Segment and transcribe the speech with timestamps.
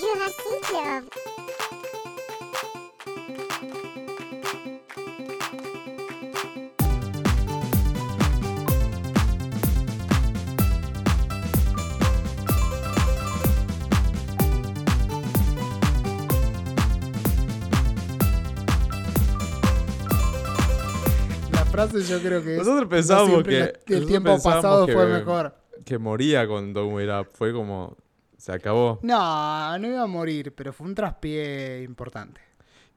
[0.00, 0.62] Jurassic
[21.52, 25.54] La frase yo creo que es, Nosotros pensábamos que- el tiempo pasado que- fue mejor.
[25.84, 26.46] Que moría
[26.88, 27.28] Wait Up.
[27.32, 27.96] Fue como.
[28.42, 28.98] Se acabó.
[29.02, 32.40] No, no iba a morir, pero fue un traspié importante.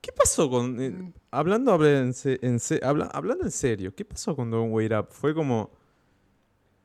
[0.01, 0.81] ¿Qué pasó con.
[0.81, 1.13] eh, Mm.
[1.29, 4.91] hablando, habla- en se- en se- habla- hablando en serio, ¿qué pasó con Don't Wait
[4.91, 5.09] Up?
[5.11, 5.69] Fue como.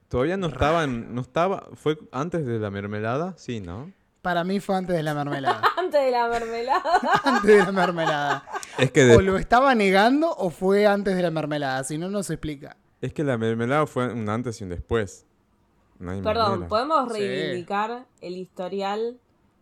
[0.08, 0.84] Todavía no estaba.
[0.84, 1.68] en- no estaba.
[1.72, 3.32] ¿Fue antes de la mermelada?
[3.38, 3.90] Sí, ¿no?
[4.20, 5.62] Para mí fue antes de la mermelada.
[5.78, 6.82] Antes de la mermelada.
[7.24, 8.44] antes de la mermelada.
[8.76, 11.82] Es que, de- O lo estaba negando o fue antes de la mermelada.
[11.84, 12.76] Si no, no se explica.
[13.00, 15.24] es que la mermelada fue un antes y un después.
[16.00, 16.68] No hay Perdón, manera.
[16.68, 17.18] ¿podemos Sí.
[17.20, 19.18] reivindicar el historial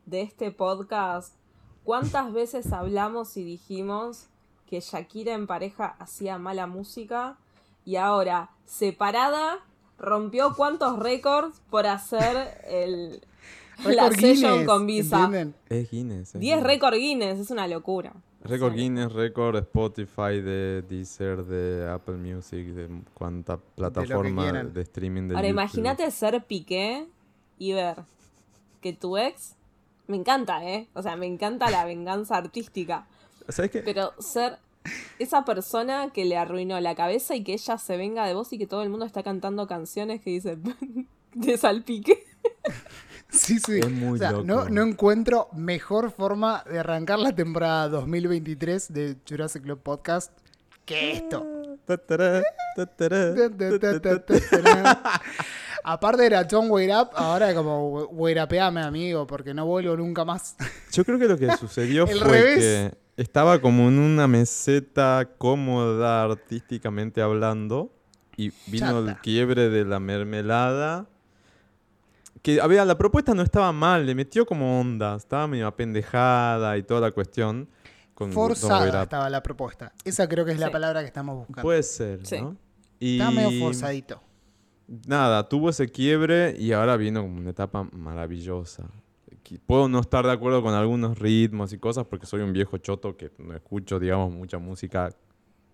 [0.06, 1.34] de este podcast?
[1.84, 4.28] ¿Cuántas veces hablamos y dijimos
[4.67, 7.36] que Shakira en pareja hacía mala música?
[7.84, 9.58] Y ahora, separada,
[9.98, 13.20] rompió cuántos récords por hacer el,
[13.84, 15.25] la session Guinness, con Visa.
[15.25, 15.55] ¿entienden?
[15.69, 16.34] Es Guinness.
[16.34, 16.62] es 10 Guinness.
[16.67, 18.12] récord Guinness, es una locura.
[18.48, 24.72] Récord Guinness, récord Spotify, de Deezer, de Apple Music, de cuánta plataforma quieran.
[24.72, 27.06] de streaming de Ahora imagínate ser Piqué
[27.58, 27.96] y ver
[28.80, 29.55] que tu ex...
[30.06, 30.88] Me encanta, ¿eh?
[30.94, 33.06] O sea, me encanta la venganza artística.
[33.48, 33.80] ¿Sabes qué?
[33.80, 34.58] Pero ser
[35.18, 38.58] esa persona que le arruinó la cabeza y que ella se venga de vos y
[38.58, 40.62] que todo el mundo está cantando canciones que dicen
[41.34, 42.24] de salpique.
[43.32, 43.78] Sí, sí.
[43.80, 44.44] Es muy O sea, loco.
[44.44, 50.32] no, no encuentro mejor forma de arrancar la temporada 2023 de Jurassic Club Podcast
[50.86, 51.46] que esto.
[55.84, 60.56] Aparte era John Wait Up, ahora como Wait Upeame, amigo, porque no vuelvo nunca más.
[60.92, 62.58] Yo creo que lo que sucedió El fue revés.
[62.58, 67.92] que estaba como en una meseta cómoda artísticamente hablando
[68.36, 71.06] y vino el quiebre de la mermelada.
[72.42, 76.76] Que, a ver, la propuesta no estaba mal, le metió como onda, estaba medio apendejada
[76.78, 77.68] y toda la cuestión.
[78.14, 79.92] Con Forzada estaba la propuesta.
[80.04, 81.62] Esa creo que es la palabra que estamos buscando.
[81.62, 82.40] Puede ser, Sí.
[82.40, 82.56] ¿no?
[83.00, 84.20] Y Estaba medio forzadito.
[85.06, 88.84] nada, tuvo ese quiebre y ahora vino como una etapa maravillosa.
[89.66, 93.16] Puedo no estar de acuerdo con algunos ritmos y cosas porque soy un viejo choto
[93.16, 95.10] que no escucho, digamos, mucha música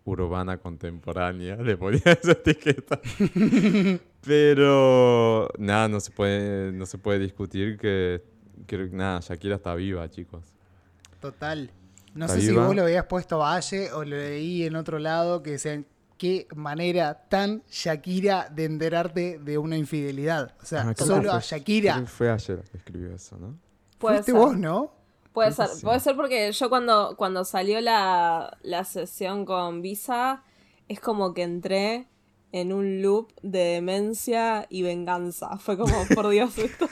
[0.05, 3.01] urbana contemporánea, le ponía esa etiqueta.
[4.27, 8.23] Pero nada, no se puede, no se puede discutir que,
[8.67, 10.45] que nada, Shakira está viva, chicos.
[11.21, 11.71] Total.
[12.15, 15.43] No Está sé si vos lo habías puesto Valle o lo leí en otro lado
[15.43, 15.85] que decían
[16.17, 20.55] qué manera tan Shakira de enterarte de una infidelidad.
[20.63, 22.07] O sea, Ah, solo fue- a Shakira.
[22.07, 23.59] Fue ayer que escribió eso, ¿no?
[23.99, 24.41] Puede Fuiste ser.
[24.41, 24.93] vos, ¿no?
[25.33, 25.67] Puede ser.
[25.69, 25.85] sí.
[25.85, 30.45] Puede ser porque yo cuando, cuando salió la, la sesión con Visa,
[30.89, 32.07] es como que entré
[32.55, 35.59] en un loop de demencia y venganza.
[35.59, 36.89] Fue como, por Dios, esto,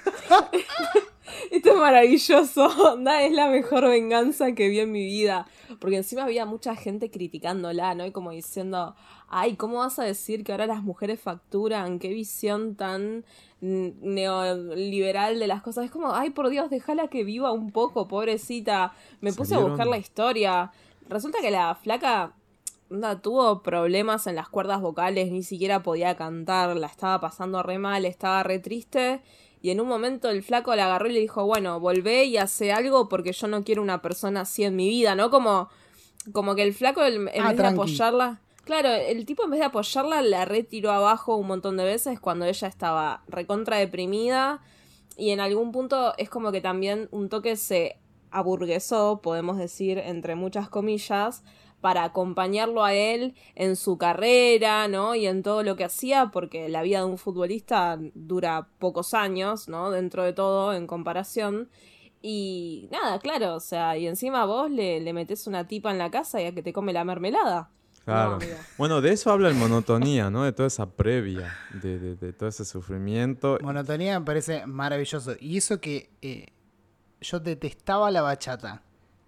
[1.53, 2.67] esto es maravilloso.
[2.95, 5.47] Onda, es la mejor venganza que vi en mi vida.
[5.79, 8.05] Porque encima había mucha gente criticándola, ¿no?
[8.05, 8.97] Y como diciendo,
[9.29, 12.01] ay, ¿cómo vas a decir que ahora las mujeres facturan?
[12.01, 13.25] ¿Qué visión tan
[13.61, 15.85] neoliberal de las cosas?
[15.85, 18.95] Es como, ay, por Dios, déjala que viva un poco, pobrecita.
[19.21, 20.73] Me puse a buscar la historia.
[21.09, 22.35] Resulta que la flaca
[22.93, 27.79] onda, tuvo problemas en las cuerdas vocales, ni siquiera podía cantar, la estaba pasando re
[27.79, 29.23] mal, estaba re triste.
[29.61, 32.73] Y en un momento el flaco la agarró y le dijo, bueno, volvé y hace
[32.73, 35.31] algo porque yo no quiero una persona así en mi vida, ¿no?
[35.31, 35.69] Como,
[36.33, 37.75] como que el flaco, en Ah, vez de tranqui.
[37.81, 38.41] apoyarla...
[38.65, 42.45] Claro, el tipo en vez de apoyarla la retiró abajo un montón de veces cuando
[42.45, 44.61] ella estaba recontra deprimida
[45.17, 47.99] y en algún punto es como que también un toque se
[48.31, 51.43] aburguesó, podemos decir, entre muchas comillas,
[51.83, 55.15] para acompañarlo a él en su carrera, ¿no?
[55.15, 59.69] Y en todo lo que hacía, porque la vida de un futbolista dura pocos años,
[59.69, 59.91] ¿no?
[59.91, 61.69] Dentro de todo, en comparación.
[62.23, 66.11] Y nada, claro, o sea, y encima vos le, le metes una tipa en la
[66.11, 67.69] casa y a que te come la mermelada.
[68.05, 68.39] Claro.
[68.39, 68.47] No,
[68.79, 70.45] bueno, de eso habla el monotonía, ¿no?
[70.45, 71.53] De toda esa previa,
[71.83, 73.59] de, de- de todo ese sufrimiento.
[73.63, 75.35] Monotonía me parece maravilloso.
[75.41, 76.47] Y eso que eh,
[77.21, 78.83] yo detestaba la bachata.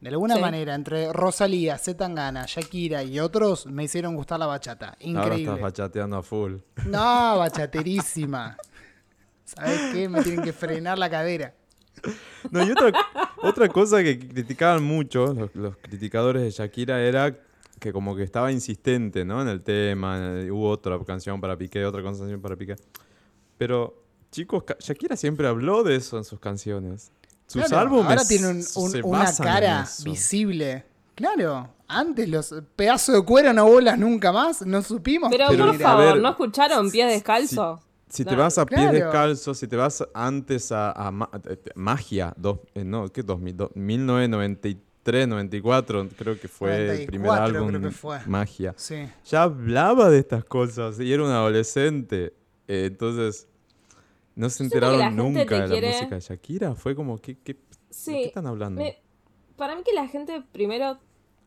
[0.04, 0.40] De alguna Sí.
[0.42, 4.88] manera, entre Rosalía, Zetangana, Shakira y otros, me hicieron gustar la bachata.
[4.88, 5.44] Ahora Increíble.
[5.44, 6.56] estás bachateando a full.
[6.86, 8.56] No, bachaterísima.
[9.44, 10.08] ¿Sabes qué?
[10.08, 11.54] Me tienen que frenar la cadera.
[12.50, 12.92] No, y otra,
[13.42, 17.34] otra cosa que criticaban mucho los, los criticadores de Shakira era
[17.80, 19.40] que como que estaba insistente, ¿no?
[19.40, 22.76] En el tema, en el- hubo otra canción para Piqué, otra canción para Piqué.
[23.56, 27.10] Pero, chicos, Shakira siempre habló de eso en sus canciones.
[27.46, 30.84] Sus Claro, álbumes Ahora tiene un- un- se una cara visible.
[31.14, 35.30] Claro, antes los pedazos de cuero no bolas nunca más, no supimos.
[35.30, 37.80] Pero, Pero, por a favor, ver, ¿no escucharon Pies Descalzo?
[38.08, 38.92] Si te No, vas a pies claro.
[38.96, 43.22] descalzos, si te vas antes a, a Ma- eh, Magia, dos, eh, no, ¿qué?
[43.24, 48.18] 2000, do- 1993, 94, creo que fue el primer 94 álbum, creo que fue.
[48.26, 48.74] Magia.
[48.76, 49.08] Sí.
[49.30, 52.32] Ya hablaba de estas cosas y era un adolescente.
[52.66, 53.46] eh, entonces,
[54.36, 56.74] no se enteraron nunca de quiere- la música de Shakira.
[56.74, 57.60] Fue como, ¿qué, qué, de
[58.06, 58.80] qué están hablando?
[58.82, 58.98] Me-
[59.56, 60.98] para mí que la gente primero...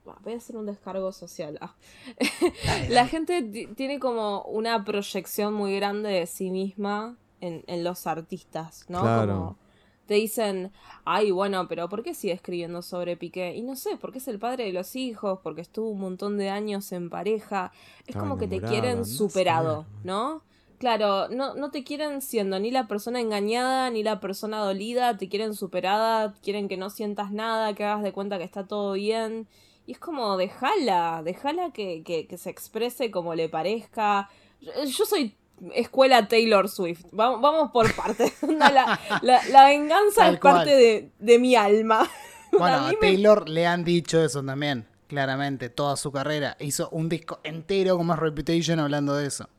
[0.05, 1.57] Bah, Voy a hacer un descargo social.
[1.59, 1.75] ah.
[2.89, 8.07] la gente ti- tiene como una proyección muy grande de sí misma en, en los
[8.07, 9.01] artistas, ¿no?
[9.01, 9.33] Claro.
[9.33, 9.57] Como
[10.05, 10.71] te dicen,
[11.03, 13.53] ay, bueno, pero ¿por qué sigue escribiendo sobre Piqué?
[13.57, 16.49] Y no sé, porque es el padre de los hijos, porque estuvo un montón de
[16.49, 17.73] años en pareja.
[18.05, 20.41] Es como que te quieren superado, ¿no?
[20.79, 25.27] Claro, no, no te quieren siendo ni la persona engañada ni la persona dolida, te
[25.27, 29.47] quieren superada, quieren que no sientas nada, que hagas de cuenta que está todo bien.
[29.87, 34.29] Y es como, déjala, déjala que, que, que se exprese como le parezca.
[34.61, 35.33] Yo, yo soy
[35.73, 38.33] escuela Taylor Swift, vamos, vamos por partes.
[38.47, 42.07] La, la, la venganza Tal es parte de, de mi alma.
[42.51, 46.55] Bueno, A a, mí me- Taylor le han dicho eso también, claramente, toda su carrera.
[46.61, 49.49] Hizo un disco entero con más Reputation hablando de eso.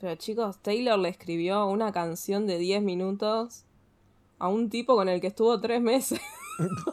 [0.00, 3.64] Pero chicos, Taylor le escribió una canción de 10 minutos
[4.38, 6.20] a un tipo con el que estuvo tres meses.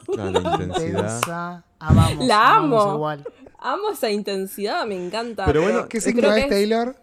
[0.06, 0.88] Claro, la intensidad.
[0.88, 1.64] Intensa.
[1.78, 2.26] Amamos.
[2.26, 2.94] La amamos amo.
[2.96, 3.26] igual.
[3.60, 5.44] Amo esa intensidad, me encanta.
[5.44, 6.96] Pero bueno, ¿Qué signo es Taylor?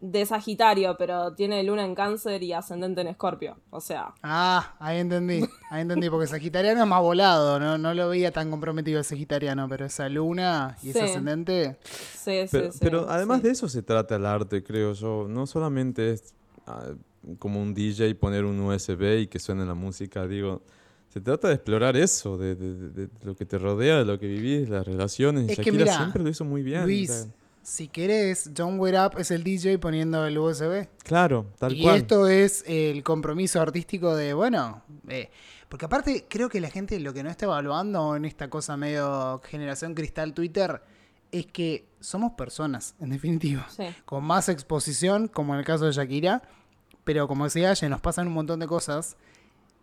[0.00, 3.56] De Sagitario, pero tiene luna en cáncer y ascendente en Escorpio.
[3.70, 5.42] O sea, Ah, ahí entendí.
[5.70, 7.78] Ahí entendí, porque Sagitariano es más volado, ¿no?
[7.78, 11.78] No lo veía tan comprometido el Sagitariano, pero esa luna y ese ascendente.
[11.82, 13.44] sí, sí, Pero, sí, pero además sí.
[13.44, 15.26] de eso se trata el arte, creo yo.
[15.28, 16.34] No solamente es
[16.66, 16.90] ah,
[17.38, 20.62] como un DJ poner un USB y que suene la música, digo.
[21.08, 24.18] Se trata de explorar eso, de, de- de- de lo que te rodea, de lo
[24.18, 25.48] que vivís, las relaciones.
[25.48, 26.82] Es que Shakira mira, siempre lo hizo muy bien.
[26.82, 27.26] o Luis, sea,
[27.68, 30.86] si querés, John Wait Up es el DJ poniendo el USB.
[31.02, 31.96] claro, tal y cual.
[31.96, 35.30] esto es el compromiso artístico de, bueno, eh,
[35.68, 39.40] porque aparte creo que la gente lo que no está evaluando en esta cosa medio
[39.44, 40.80] generación cristal Twitter
[41.32, 43.82] es que somos personas, en definitiva, Sí.
[44.04, 46.42] con más exposición, como en el caso de Shakira,
[47.02, 49.16] pero como decía ella, nos pasan un montón de cosas.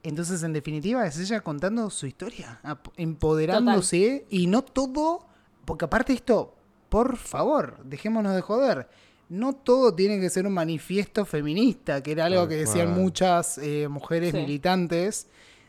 [0.03, 2.61] Entonces, en definitiva, es ella contando su historia,
[2.95, 5.25] empoderándose y no todo,
[5.65, 6.55] porque aparte esto,
[6.93, 8.87] por favor, dejémonos de joder.
[9.27, 13.87] No todo tiene que ser un manifiesto feminista, que era algo que decían muchas eh,
[13.89, 14.37] mujeres Sí.
[14.37, 15.25] militantes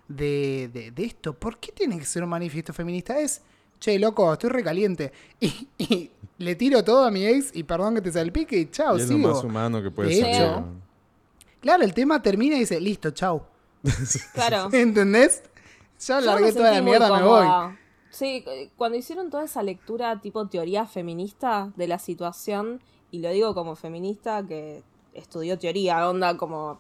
[0.07, 1.33] de, de- de esto.
[1.33, 3.19] ¿Por qué tiene que ser un manifiesto feminista?
[3.19, 3.41] Es,
[3.81, 5.13] che, loco, estoy recaliente.
[5.41, 8.99] Y, y le tiro todo a mi ex y perdón que te salpique y chao,
[8.99, 9.29] y es sigo.
[9.29, 10.27] lo más humano que puede De ser.
[10.27, 10.65] hecho,
[11.63, 13.47] Claro, el tema termina y dice, listo, chao.
[14.35, 14.69] Claro.
[14.73, 15.43] ¿Entendés?
[16.07, 17.47] Ya Yo largué toda la mierda, me voy.
[18.15, 22.81] Sí, eh, cuando hicieron toda esa lectura tipo teoría feminista de la situación,
[23.11, 24.85] y lo digo como feminista que
[25.15, 26.79] estudió teoría, onda como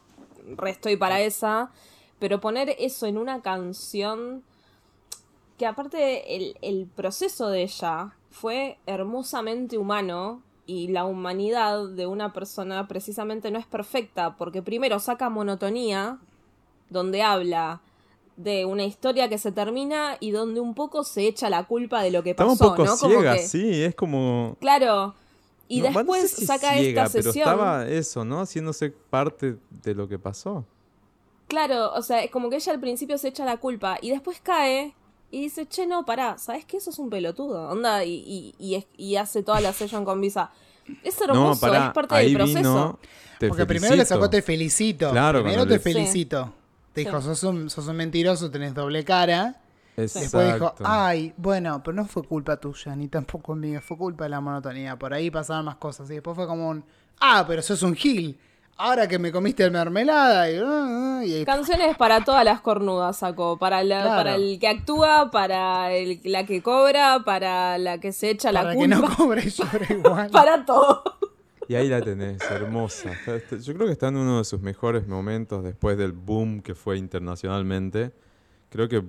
[0.56, 1.72] re estoy para esa,
[2.20, 4.44] pero poner eso en una canción
[5.58, 12.32] que aparte el, el proceso de ella fue hermosamente humano y la humanidad de una
[12.32, 16.20] persona precisamente no es perfecta porque primero saca monotonía
[16.90, 17.80] donde habla
[18.36, 22.10] de una historia que se termina y donde un poco se echa la culpa de
[22.10, 22.96] lo que pasó, Estaba un poco ¿no?
[22.96, 24.56] Ciega, que- sí, es como...
[24.60, 25.14] Claro.
[25.68, 27.48] Y No, va, no después sé si saca ciega, esta pero sesión.
[27.48, 28.40] estaba eso, ¿no?
[28.40, 30.64] Haciéndose parte de lo que pasó.
[31.48, 34.40] Claro, o sea, es como que ella al principio se echa la culpa y después
[34.42, 34.94] cae
[35.30, 36.78] y dice, che, no, pará, ¿sabes qué?
[36.78, 37.68] Eso es un pelotudo.
[37.70, 40.50] Onda, y, y, y, es- y hace toda la session con Visa.
[41.02, 42.58] Es hermoso, no, pará, es parte ahí del proceso.
[42.58, 42.98] vino...
[43.38, 45.10] Te Porque primero le sacó te felicito.
[45.10, 46.52] Claro, primero te le- felicito.
[46.94, 47.26] Te dijo, Sí.
[47.26, 49.56] sos, un, sos un mentiroso, tenés doble cara.
[49.96, 50.38] Exacto.
[50.38, 54.30] Después dijo, ay, bueno, pero no fue culpa tuya, ni tampoco mía, fue culpa de
[54.30, 54.96] la monotonía.
[54.98, 56.08] Por ahí pasaban más cosas.
[56.10, 56.84] Y después fue como un,
[57.20, 58.38] ah, pero sos un gil.
[58.76, 60.50] Ahora que me comiste el mermelada.
[60.50, 60.64] Y, ah,
[61.20, 63.56] ah", y ahí, Canciones para todas las cornudas sacó.
[63.56, 64.16] Para, la, Claro.
[64.16, 68.64] para el que actúa, para el, la que cobra, para la que se echa para
[68.64, 68.96] la que culpa.
[68.96, 70.30] no cobre y llore igual.
[70.30, 71.04] para todo.
[71.68, 73.10] Y ahí la tenés, hermosa.
[73.26, 76.98] Yo creo que está en uno de sus mejores momentos después del boom que fue
[76.98, 78.12] internacionalmente.
[78.70, 79.02] Creo que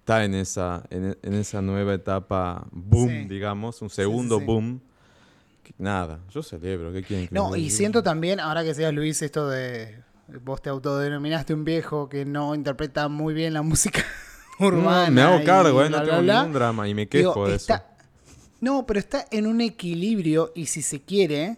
[0.00, 3.24] está en esa, en, en esa nueva etapa boom, Sí.
[3.28, 4.44] digamos, un segundo sí.
[4.44, 4.80] boom.
[5.62, 9.20] Que nada, yo celebro, ¿qué quieren que No, y siento también, ahora que seas Luis,
[9.22, 10.02] esto de.
[10.44, 14.00] Vos te autodenominaste un viejo que no interpreta muy bien la música
[14.60, 15.10] No, urbana.
[15.10, 16.38] me hago y cargo, eh, no bla, tengo bla.
[16.38, 17.84] ningún drama y me Digo, quejo de está- eso.
[18.60, 21.56] No, pero está en un equilibrio y si se quiere,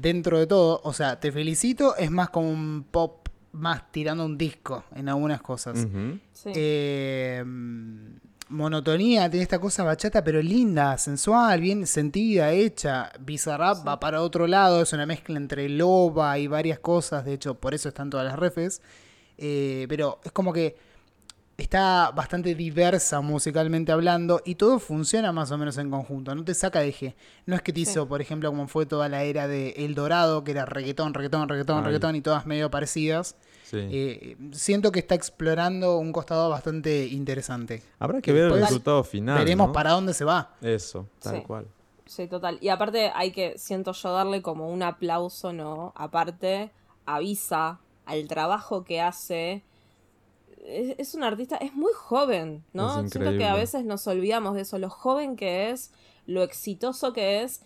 [0.00, 4.38] dentro de todo, o sea, te felicito, es más como un pop más tirando un
[4.38, 5.86] disco en algunas cosas.
[6.32, 6.50] Sí.
[6.54, 7.44] Eh,
[8.48, 13.10] monotonía, tiene esta cosa bachata, pero linda, sensual, bien sentida, hecha.
[13.20, 17.54] Bizarrap va para otro lado, es una mezcla entre loba y varias cosas, de hecho,
[17.54, 18.80] por eso están todas las refes.
[19.36, 20.76] Eh, pero es como que
[21.58, 26.54] está bastante diversa musicalmente hablando y todo funciona más o menos en conjunto, no te
[26.54, 27.16] saca de eje.
[27.46, 27.90] No es que te Sí.
[27.90, 31.48] hizo, por ejemplo, como fue toda la era de El Dorado, que era reggaetón, reggaetón,
[31.48, 31.84] reggaetón, Ay.
[31.86, 33.36] reggaetón y todas medio parecidas.
[33.64, 33.76] Sí.
[33.80, 37.82] Eh, siento que está explorando un costado bastante interesante.
[37.98, 39.38] Habrá que ver el resultado final.
[39.38, 39.72] Veremos ¿no?
[39.72, 40.54] para dónde se va.
[40.62, 41.42] Eso, tal Sí.
[41.42, 41.66] cual.
[42.06, 42.56] Sí, total.
[42.62, 45.92] Y aparte hay que, siento yo, darle como un aplauso, ¿no?
[45.96, 46.70] Aparte,
[47.04, 49.64] avisa al trabajo que hace.
[50.66, 52.88] Es, es un artista, es muy joven, ¿no?
[53.08, 55.92] Siento que a veces nos olvidamos de eso, lo joven que es,
[56.26, 57.62] lo exitoso que es.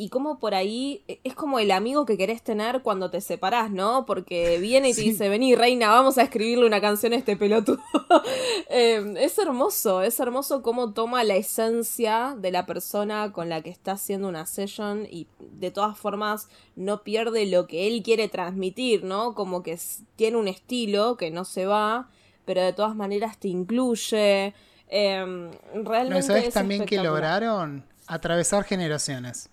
[0.00, 3.72] Y como por ahí e- es como el amigo que querés tener cuando te separás,
[3.72, 4.06] ¿no?
[4.06, 5.10] Porque viene y te Sí.
[5.10, 7.80] dice, vení, reina, vamos a escribirle una canción a este pelotudo.
[8.70, 13.70] Eh, es hermoso, es hermoso cómo toma la esencia de la persona con la que
[13.70, 19.04] está haciendo una session y de todas formas no pierde lo que él quiere transmitir,
[19.04, 19.34] ¿no?
[19.34, 19.78] Como que
[20.16, 22.10] tiene un estilo que no se va,
[22.48, 24.54] pero de todas maneras te incluye.
[24.88, 25.50] Eh,
[25.84, 27.84] realmente ¿No sabes es también que lograron?
[28.06, 29.50] Atravesar generaciones.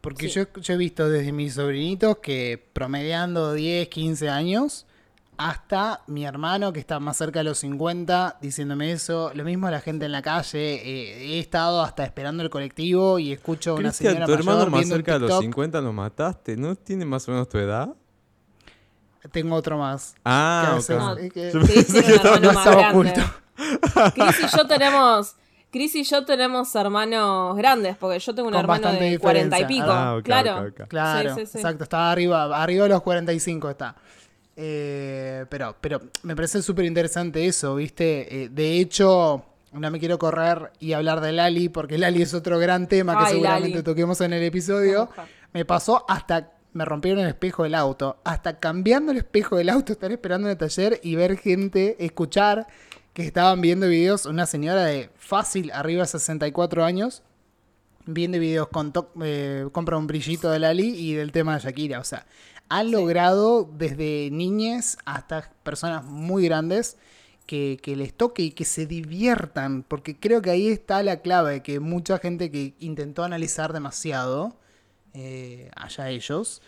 [0.00, 0.40] Porque Sí.
[0.40, 4.86] yo, yo he visto desde mis sobrinitos que promediando 10, 15 años,
[5.36, 9.30] hasta mi hermano que está más cerca de los 50 diciéndome eso.
[9.34, 10.74] Lo mismo la gente en la calle.
[10.74, 14.70] eh, he estado hasta esperando el colectivo y escucho a una señora tu hermano mayor
[14.72, 15.42] más viendo un cerca de los TikTok.
[15.44, 16.56] 50 lo mataste.
[16.56, 17.94] ¿No tiene más o menos tu edad?
[19.30, 20.14] Tengo otro más.
[20.24, 23.10] Ah, Que No, eh, que- un estaba- hermano no más estaba grande.
[23.10, 23.20] oculto.
[24.14, 25.36] Chris y yo tenemos.
[25.70, 29.64] Chris y yo tenemos hermanos grandes, porque yo tengo un Con hermano de cuarenta y
[29.64, 29.86] pico.
[29.88, 30.70] Ah, claro.
[30.88, 31.58] Claro, Sí, sí, sí.
[31.58, 33.94] exacto, está arriba, arriba de los 45 está.
[34.54, 38.42] Eh, pero, pero me parece súper interesante eso, ¿viste?
[38.44, 42.58] Eh, de hecho, no me quiero correr y hablar de Lali, porque Lali es otro
[42.58, 43.82] gran tema que Ay, seguramente Lali.
[43.82, 45.08] toquemos en el episodio.
[45.54, 49.92] Me pasó hasta, me rompieron el espejo del auto, hasta cambiando el espejo del auto,
[49.92, 52.66] estar esperando en el taller y ver gente, escuchar
[53.12, 57.22] que estaban viendo videos, una señora de fácil, arriba de 64 años,
[58.06, 62.00] viendo videos con eh, compra un brillito de Lali y del tema de Shakira.
[62.00, 62.26] O sea,
[62.68, 66.96] han logrado desde niñes hasta personas muy grandes
[67.46, 69.82] que, que les toque y que se diviertan.
[69.82, 74.56] Porque creo que ahí está la clave, que mucha gente que intentó analizar demasiado,
[75.14, 76.62] eh, allá ellos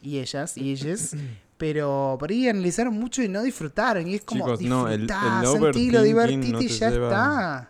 [0.00, 1.14] y ellas y ellas.
[1.58, 4.08] Pero por ahí analizaron mucho y no disfrutaron.
[4.08, 7.68] Y es como, Chicos, no, el- el sentilo, divertite no y ya lleva- está.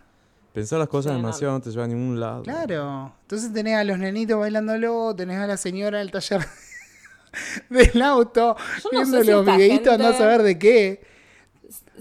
[0.55, 2.43] Pensar las cosas demasiado no te lleva a ningún lado.
[2.43, 3.13] Claro.
[3.23, 6.41] Entonces tenés a los nenitos bailándolo, tenés a la señora del taller
[7.71, 11.07] del auto, Yo no viendo sé si los esta videitos, gente- no saber de qué.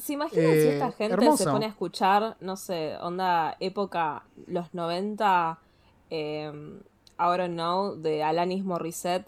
[0.01, 1.43] ¿Se imaginan si Eh, esta gente hermoso.
[1.43, 5.59] se pone a escuchar, no sé, onda época, los 90,
[6.09, 6.51] eh,
[7.21, 9.25] I don't know, de Alanis Morissette?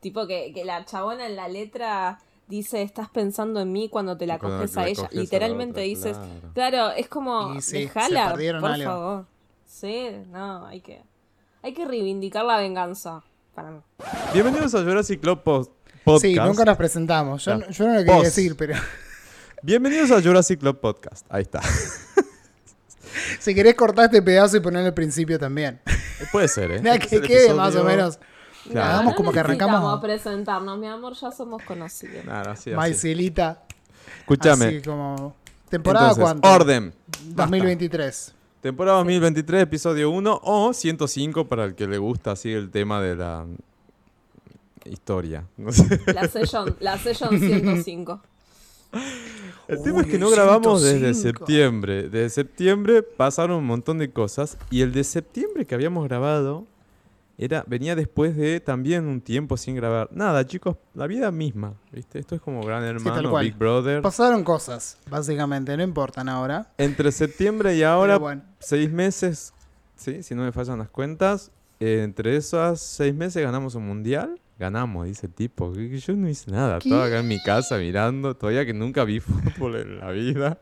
[0.00, 2.18] Tipo que, que la chabona en la letra
[2.48, 4.94] dice, estás pensando en mí cuando te la Cuando coges la a ella.
[5.02, 6.52] coges a la Literalmente otra, dices, claro.
[6.54, 8.84] claro, es como, Y sí, se dejala, perdieron por algo.
[8.90, 9.26] favor.
[9.66, 11.02] Sí, no, hay que,
[11.62, 13.22] hay que reivindicar la venganza.
[13.54, 13.80] Para mí.
[14.32, 15.68] Bienvenidos a Jurassic Club Pod-
[16.04, 16.22] Podcast.
[16.22, 17.44] Sí, nunca nos presentamos.
[17.44, 18.74] Yo, no- yo no lo quería decir, pero
[19.62, 21.26] Bienvenidos a Jurassic Club Podcast.
[21.28, 21.60] Ahí está.
[23.38, 25.80] Si querés cortar este pedazo y ponerlo al principio también.
[26.30, 26.80] Puede ser, ¿eh?
[26.82, 28.18] Nada, que quede más o menos.
[28.70, 28.92] Claro.
[28.92, 32.24] Hagamos como que arrancamos presentarnos, mi amor, ya somos conocidos.
[32.24, 32.76] Nada, así, así.
[32.76, 33.62] Maicelita.
[34.20, 34.66] Escúchame.
[34.66, 35.34] Así como.
[35.68, 36.48] ¿Temporada Entonces, cuánto?
[36.48, 36.94] orden.
[37.24, 38.34] 2023.
[38.60, 43.16] Temporada 2023, episodio 1 o 105 para el que le gusta así el tema de
[43.16, 43.44] la
[44.84, 45.44] historia.
[45.56, 46.00] No sé.
[46.12, 48.22] La session, la session 105.
[49.68, 51.38] El tema es que no grabamos desde 105.
[51.38, 52.02] septiembre.
[52.08, 56.66] Desde septiembre pasaron un montón de cosas y el de septiembre que habíamos grabado
[57.38, 60.08] era venía después de también un tiempo sin grabar.
[60.12, 62.18] Nada, chicos, la vida misma, ¿viste?
[62.18, 63.38] Esto es como Gran Hermano.
[63.38, 64.02] Big Brother.
[64.02, 66.70] Pasaron cosas, básicamente, no importan ahora.
[66.78, 68.42] Entre septiembre y ahora, bueno.
[68.58, 69.54] seis meses,
[69.96, 70.22] ¿sí?
[70.22, 74.38] si no me fallan las cuentas, eh, entre esas seis meses ganamos un mundial.
[74.62, 75.74] Ganamos, dice el tipo.
[75.74, 76.88] Yo no hice nada, ¿Qué?
[76.88, 80.60] estaba acá en mi casa mirando, todavía que nunca vi fútbol en la vida.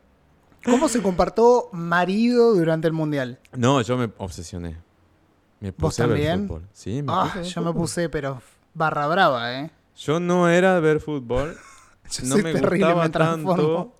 [0.64, 3.38] ¿Cómo se compartió marido durante el mundial?
[3.54, 4.78] No, yo me obsesioné.
[5.61, 6.66] Me ¿Vos puse a ver fútbol.
[6.73, 8.40] Sí, me puse ver yo me puse, pero
[8.73, 9.71] barra brava, ¿eh?
[9.97, 11.54] Yo no era de ver fútbol.
[12.11, 13.95] Yo no soy me terrible, gustaba me tanto.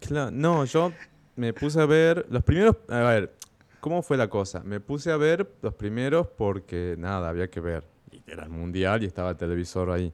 [0.00, 0.92] Claro, no, yo
[1.36, 2.76] me puse a ver los primeros.
[2.88, 3.36] A ver,
[3.80, 4.62] ¿cómo fue la cosa?
[4.64, 7.91] Me puse a ver los primeros porque nada, había que ver.
[8.26, 10.12] Era el mundial y estaba el televisor ahí.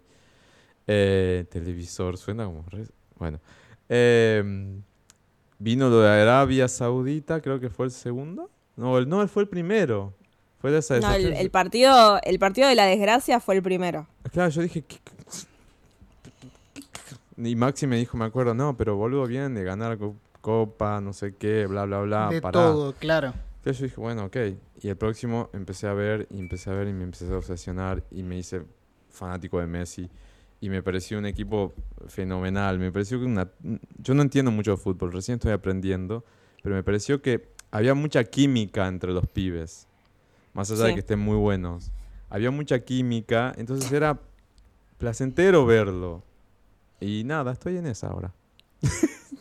[0.86, 2.64] Eh, televisor, suena como.
[2.70, 2.86] re-
[3.18, 3.38] Bueno.
[3.88, 4.42] Eh,
[5.58, 8.50] vino lo de Arabia Saudita, creo que fue el segundo.
[8.76, 10.14] No, el, no, él fue el primero.
[10.60, 14.06] Fue de esa No, el, partido, el partido de la desgracia fue el primero.
[14.32, 14.82] Claro, yo dije.
[14.82, 16.82] ¿qué- qué-
[17.50, 21.12] Y Maxi me dijo, me acuerdo, no, pero boludo, vienen de ganar co- copa, no
[21.12, 22.28] sé qué, bla, bla, bla.
[22.30, 22.52] de pará".
[22.52, 23.32] todo, claro.
[23.68, 24.36] Entonces yo dije, bueno, ok.
[24.80, 28.02] Y el próximo empecé a ver, y empecé a ver, y me empecé a obsesionar,
[28.10, 28.62] y me hice
[29.10, 30.08] fanático de Messi.
[30.58, 31.74] Y me pareció un equipo
[32.06, 32.78] fenomenal.
[32.78, 33.50] Me pareció que una...
[33.98, 36.24] Yo no entiendo mucho de fútbol, recién estoy aprendiendo,
[36.62, 39.86] pero me pareció que había mucha química entre los pibes.
[40.54, 40.94] Más allá de Sí.
[40.94, 41.90] que estén muy buenos.
[42.30, 44.18] Había mucha química, entonces era
[44.96, 46.24] placentero verlo.
[47.02, 48.32] Y nada, estoy en esa ahora.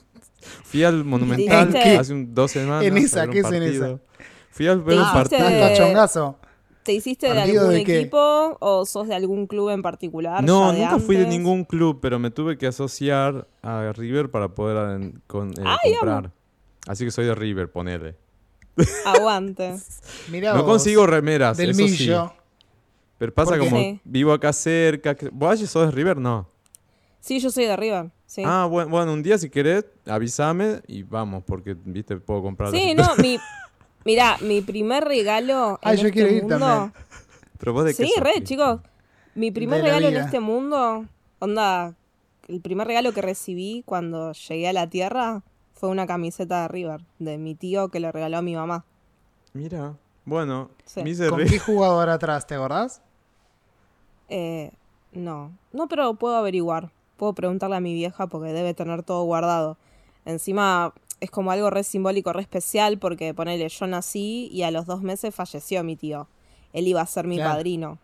[0.63, 2.83] Fui al Monumental hace un, dos semanas.
[2.85, 3.85] En esa, ¿qué es en partido.
[3.87, 4.25] esa?
[4.51, 6.37] Fui a ver un partido.
[6.83, 10.41] ¿Te hiciste de ¿Partido algún de equipo o sos de algún club en particular?
[10.41, 14.47] No, de nunca fui de ningún club, pero me tuve que asociar a River para
[14.47, 16.31] poder eh, con- eh, Ay, comprar.
[16.87, 18.15] Así que soy de River, ponele.
[19.05, 19.75] Aguante.
[20.31, 22.03] Mirá No vos, consigo remeras, del eso sí.
[22.03, 22.33] millo.
[23.17, 23.99] Pero pasa como Sí.
[24.05, 25.17] vivo acá cerca.
[25.33, 26.17] ¿Vos sos de River?
[26.17, 26.47] No.
[27.19, 28.11] Sí, yo soy de River.
[28.27, 32.71] Sí, Ah, bueno, bueno, un día si querés, avísame y vamos, porque, viste, puedo comprar.
[32.71, 33.39] sí no, mi...
[34.05, 36.59] Mirá, mi primer regalo Ay, en yo este quiero ir mundo...
[36.59, 36.93] también.
[37.57, 38.79] Pero vos de qué Sí, sos, re, chicos.
[39.33, 41.05] Mi primer regalo en este mundo,
[41.39, 41.93] onda,
[42.47, 45.41] el primer regalo que recibí cuando llegué a la Tierra
[45.73, 48.85] fue una camiseta de River, de mi tío que le regaló a mi mamá.
[49.53, 51.03] Mira, bueno, Sí.
[51.03, 53.01] me hice ¿Con qué jugador atrás, te acordás?
[54.29, 54.71] Eh,
[55.11, 56.91] no, no, pero puedo averiguar.
[57.17, 59.77] Puedo preguntarle a mi vieja porque debe tener todo guardado.
[60.25, 64.85] Encima es como algo re simbólico, re especial porque ponele, yo nací y a los
[64.85, 66.27] dos meses falleció mi tío.
[66.73, 67.51] Él iba a ser mi Claro.
[67.55, 67.97] padrino.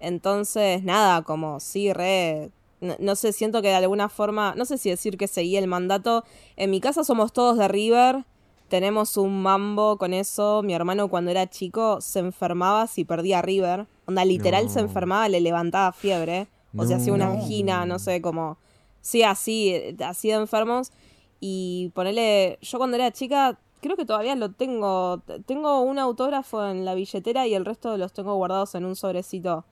[0.00, 2.50] Entonces, nada, como sí, re...
[2.80, 5.68] No, no sé, siento que de alguna forma, no sé si decir que seguí el
[5.68, 6.24] mandato.
[6.56, 8.24] En mi casa somos todos de River,
[8.68, 10.62] tenemos un mambo con eso.
[10.64, 13.86] Mi hermano cuando era chico se enfermaba si perdía a River.
[14.06, 16.48] Onda, literal se enfermaba, le levantaba fiebre.
[16.76, 17.32] O sea, hacía una No.
[17.32, 18.58] angina, no sé, como...
[19.00, 20.92] Sí, así, eh, así de enfermos.
[21.40, 22.58] Y ponerle...
[22.62, 25.22] Yo cuando era chica, creo que todavía lo tengo.
[25.46, 29.64] Tengo un autógrafo en la billetera y el resto los tengo guardados en un sobrecito.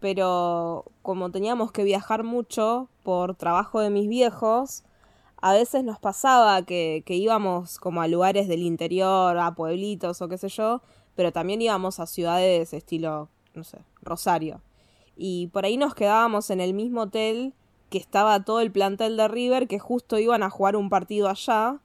[0.00, 4.82] Pero como teníamos que viajar mucho por trabajo de mis viejos,
[5.40, 10.28] a veces nos pasaba que, que íbamos como a lugares del interior, a pueblitos o
[10.28, 10.80] qué sé yo,
[11.14, 14.60] pero también íbamos a ciudades estilo, no sé, Rosario.
[15.16, 17.54] Y por ahí nos quedábamos en el mismo hotel
[17.90, 21.78] que estaba todo el plantel de River, que justo iban a jugar un partido allá.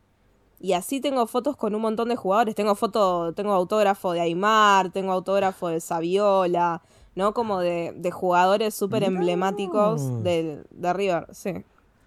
[0.60, 2.56] Y así tengo fotos con un montón de jugadores.
[2.56, 6.82] Tengo foto, tengo autógrafo de Aymar, tengo autógrafo de Saviola,
[7.16, 7.34] ¿no?
[7.34, 11.64] Como de, de jugadores súper emblemáticos de, de River, sí.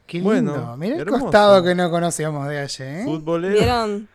[0.06, 0.52] Qué lindo.
[0.52, 1.22] Bueno, Mirá el hermoso.
[1.24, 3.04] costado que no conocíamos de ayer, ¿eh?
[3.04, 3.54] futbolero.
[3.54, 4.08] ¿Vieron?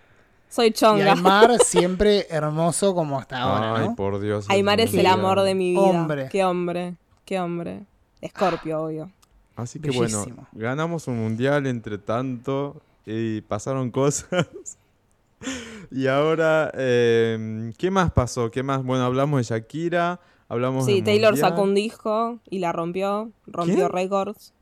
[0.49, 1.13] Soy Y chonga.
[1.13, 3.95] Aymar siempre hermoso como hasta ahora, Ay, ¿no?
[3.95, 4.45] por Dios.
[4.49, 5.81] Aymar es el amor de mi vida.
[5.81, 6.29] Hombre.
[6.31, 7.83] Qué hombre, qué hombre.
[8.21, 9.11] Escorpio, obvio.
[9.55, 14.47] Así que bueno, ganamos un mundial entre tanto y pasaron cosas.
[15.91, 18.51] y ahora, eh, ¿qué más pasó?
[18.51, 18.83] ¿Qué más?
[18.83, 21.49] Bueno, hablamos de Shakira, hablamos Sí, Taylor mundial.
[21.49, 24.53] sacó un disco y la rompió, rompió récords.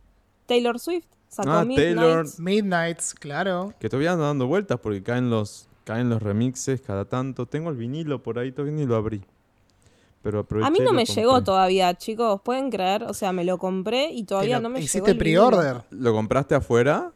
[0.45, 1.95] Taylor Swift sacó Ah, Midnight.
[1.97, 2.25] Taylor.
[2.39, 3.73] Midnights, claro.
[3.79, 7.45] Que todavía ando dando vueltas porque caen los, caen los remixes cada tanto.
[7.45, 9.21] Tengo el vinilo por ahí, todavía ni lo abrí.
[10.21, 11.21] Pero aproveché A mí no me compré.
[11.21, 13.03] llegó todavía, chicos, ¿pueden creer?
[13.03, 14.85] O sea, me lo compré y todavía lo- no me llegó.
[14.85, 15.49] ¿Hiciste el vinilo.
[15.51, 15.83] pre-order?
[15.91, 17.11] ¿Lo compraste afuera?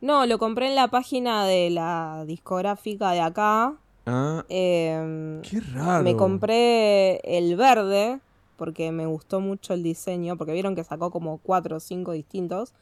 [0.00, 3.74] No, lo compré en la página de la discográfica de acá.
[4.06, 6.04] Ah, Em, qué raro.
[6.04, 8.20] Me compré el verde
[8.56, 12.72] porque me gustó mucho el diseño, porque vieron que sacó como cuatro o cinco distintos.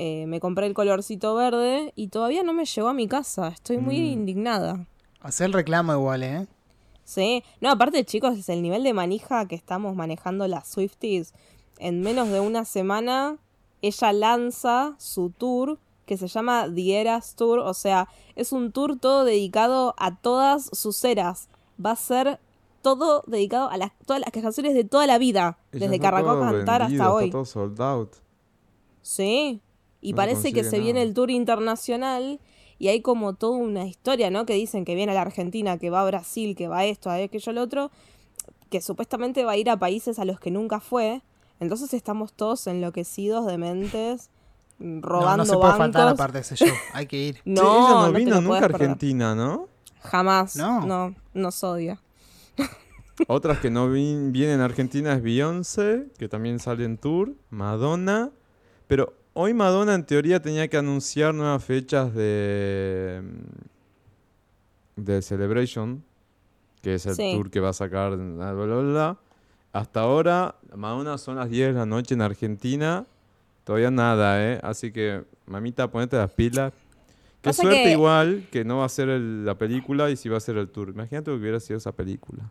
[0.00, 3.48] Eh, me compré el colorcito verde y todavía no me llegó a mi casa.
[3.48, 4.12] Estoy muy Mm.
[4.12, 4.86] indignada.
[5.20, 6.46] Hacer el reclamo igual, ¿eh?
[7.02, 11.34] Sí, no, aparte chicos, es el nivel de manija que estamos manejando las Swifties.
[11.78, 13.38] En menos de una semana,
[13.82, 18.98] ella lanza su tour que se llama The Eras Tour, o sea, es un tour
[18.98, 21.48] todo dedicado a todas sus eras.
[21.84, 22.38] Va a ser
[22.82, 26.84] todo dedicado a las, todas las canciones de toda la vida, desde todo cantar vendido,
[26.84, 27.30] hasta está hoy.
[27.30, 28.12] todo sold out.
[29.02, 29.60] Sí,
[30.00, 32.40] y No parece que se viene el tour internacional
[32.78, 34.46] y hay como toda una historia, ¿no?
[34.46, 37.10] Que dicen que viene a la Argentina, que va a Brasil, que va a esto,
[37.10, 37.90] a aquello, lo otro,
[38.70, 41.22] que supuestamente va a ir a países a los que nunca fue.
[41.60, 44.30] Entonces estamos todos enloquecidos, dementes,
[44.78, 45.78] mm, robando no, no se puede bancos.
[45.78, 46.68] faltar aparte de ese show.
[46.92, 47.34] Hay que ir.
[47.36, 48.82] Sí, No, ella no, no te vino lo nunca a perder.
[48.82, 49.66] Argentina, ¿no?
[50.02, 50.54] Jamás.
[50.54, 50.86] No.
[50.86, 52.00] No, nos odia.
[53.26, 58.30] Otras que no vi- vienen a Argentina es Beyoncé, que también sale en tour, Madonna,
[58.86, 63.22] pero hoy Madonna en teoría tenía que anunciar nuevas fechas de,
[64.96, 66.02] de Celebration,
[66.82, 67.32] que es el Sí.
[67.36, 69.16] tour que va a sacar, bla, bla.
[69.72, 73.06] Hasta ahora, Madonna son las 10 de la noche en Argentina,
[73.62, 74.58] todavía nada, ¿eh?
[74.64, 76.72] Así que, mamita, ponete las pilas.
[77.40, 80.38] Qué suerte que- igual que no va a ser el- la película y si va
[80.38, 80.88] a ser el tour.
[80.88, 82.42] Imagínate que hubiera sido esa película.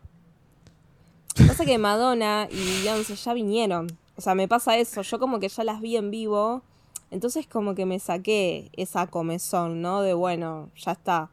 [1.46, 3.88] Pasa que Madonna y Beyoncé ya vinieron.
[4.16, 5.02] O sea, me pasa eso.
[5.02, 6.62] Yo como que ya las vi en vivo.
[7.10, 10.02] Entonces como que me saqué esa comezón, ¿no?
[10.02, 11.30] De bueno, ya está.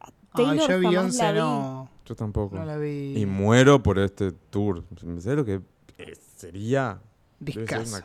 [0.00, 2.56] Ay, Taylor yo jamás Beyoncé no, Yo tampoco.
[2.56, 3.14] no la vi.
[3.18, 4.82] Y muero por este tour.
[4.98, 5.60] ¿Sabes lo que
[6.36, 6.98] sería?
[7.40, 8.04] Una-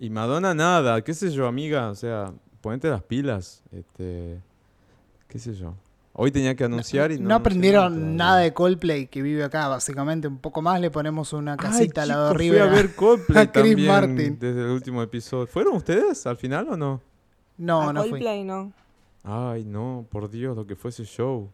[0.00, 4.40] Y Madonna nada, qué sé yo, amiga, o sea, ponete las pilas, este,
[5.28, 5.74] qué sé yo.
[6.20, 10.26] Hoy tenía que anunciar y no no aprendieron nada de Coldplay que vive acá, básicamente.
[10.26, 12.60] Un poco más le ponemos una casita Ay, al lado de River.
[12.60, 14.38] Fui a ver Coldplay a Chris también Martin.
[14.40, 15.46] desde el último episodio.
[15.46, 17.00] ¿Fueron ustedes al final o no?
[17.56, 18.10] No, A no fui.
[18.10, 18.72] Coldplay no.
[19.22, 21.50] Ay, no, por Dios, lo que fue ese show.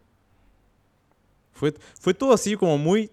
[1.53, 3.11] Fue, fue todo así como muy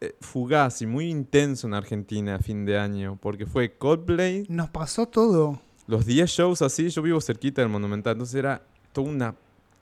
[0.00, 4.70] eh, fugaz y muy intenso en Argentina a fin de año, porque fue Coldplay, Nos
[4.70, 5.60] pasó todo.
[5.86, 9.34] los 10 shows así, yo vivo cerquita del Monumental, entonces era toda una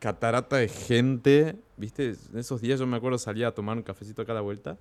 [0.05, 2.15] catarata de gente, ¿viste?
[2.33, 4.77] En esos días yo me acuerdo salía a tomar un cafecito acá a la vuelta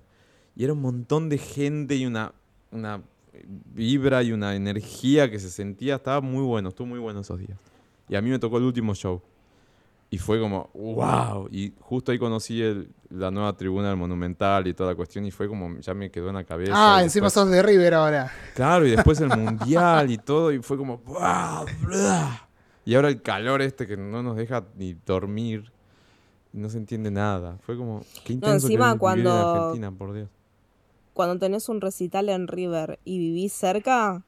[0.54, 2.32] y era un montón de gente y una,
[2.70, 3.00] una
[3.72, 7.58] vibra y una energía que se sentía, estaba muy bueno, estuvo muy bueno esos días.
[8.06, 9.22] Y a mí me tocó el último show.
[10.10, 11.48] Y fue como, wow.
[11.50, 15.24] Y justo ahí conocí el- la nueva tribuna del Monumental y toda la cuestión.
[15.24, 16.72] Y fue como, ya me quedó en la cabeza.
[16.76, 18.30] Ah, y encima después- sos de River ahora.
[18.54, 20.98] Claro, y después el mundial y todo, y fue como.
[20.98, 21.64] ¡buah!
[21.82, 22.43] ¡blah!
[22.84, 25.72] Y ahora el calor este que no nos deja ni dormir,
[26.52, 27.58] no se entiende nada.
[27.64, 28.02] Fue como.
[28.24, 30.28] Qué intenso que encima vivir cuando- en Argentina, por Dios.
[31.14, 34.22] Cuando tenés un recital en River y vivís cerca,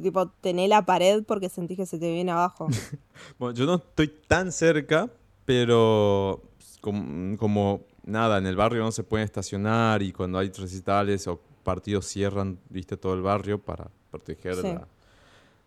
[0.00, 2.68] tipo, tenés la pared porque sentís que se te viene abajo.
[3.38, 5.10] Bueno, yo no estoy tan cerca,
[5.44, 6.40] pero
[6.80, 11.40] como, como nada, en el barrio no se puede estacionar y cuando hay recitales o
[11.64, 14.62] partidos cierran, viste, todo el barrio para proteger Sí.
[14.62, 14.86] la,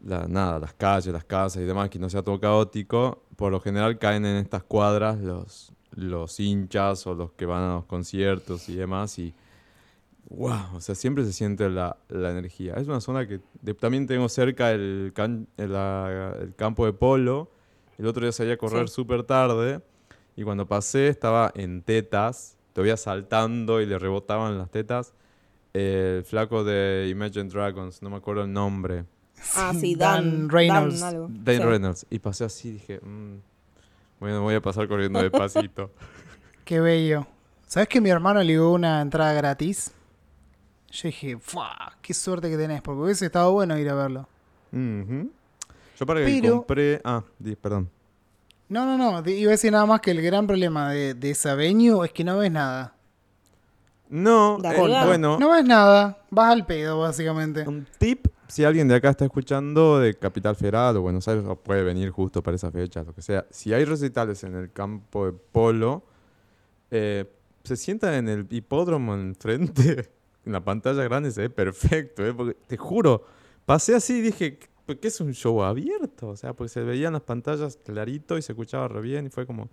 [0.05, 3.23] la- nada, las calles, las casas y demás, que no sea todo caótico.
[3.35, 7.73] Por lo general caen en estas cuadras los, los hinchas o los que van a
[7.75, 9.33] los conciertos y demás y
[10.29, 12.75] wow, o sea, siempre se siente la, la energía.
[12.75, 16.93] Es una zona que de- también tengo cerca el, can- el, la- el campo de
[16.93, 17.51] polo.
[17.97, 18.95] El otro día salí a correr Sí.
[18.95, 19.81] súper tarde
[20.35, 25.13] y cuando pasé estaba en tetas, todavía saltando y le rebotaban las tetas.
[25.73, 29.05] El flaco de Imagine Dragons, no me acuerdo el nombre.
[29.55, 30.99] Ah, sí, Dan Dan, Reynolds.
[30.99, 31.27] Dan algo.
[31.31, 31.63] Dan Sí.
[31.63, 32.05] Reynolds.
[32.09, 33.37] Y pasé así y dije, "Mm,
[34.19, 35.91] bueno, voy a pasar corriendo despacito.
[36.65, 37.25] Qué bello.
[37.67, 39.91] ¿Sabes que mi hermano le dio una entrada gratis?
[40.91, 41.93] Yo dije, ¡fua!
[42.01, 42.81] ¡Qué suerte que tenés!
[42.81, 44.27] Porque hubiese estado bueno ir a verlo.
[44.71, 47.01] Yo para que Pero- compré...
[47.03, 47.89] Ah, di- perdón.
[48.67, 49.29] No, no, no.
[49.29, 52.23] Iba a decir nada más que el gran problema de, de esa venue es que
[52.23, 52.93] no ves nada.
[54.09, 56.17] No, ¿De eh, bueno, No ves nada.
[56.29, 57.67] Vas al pedo, básicamente.
[57.67, 61.83] un tip, si alguien de acá está escuchando de Capital Federal o Buenos Aires puede
[61.83, 65.31] venir justo para esa fecha, lo que sea, si hay recitales en el campo de
[65.31, 66.03] polo,
[66.91, 67.31] eh,
[67.63, 70.09] se sientan en el hipódromo enfrente,
[70.45, 73.23] en la pantalla grande se ve perfecto, eh, porque te juro,
[73.65, 76.27] pasé así y dije, ¿por qué es un show abierto?
[76.27, 79.45] O sea, porque se veían las pantallas clarito y se escuchaba re bien y fue
[79.45, 79.69] como,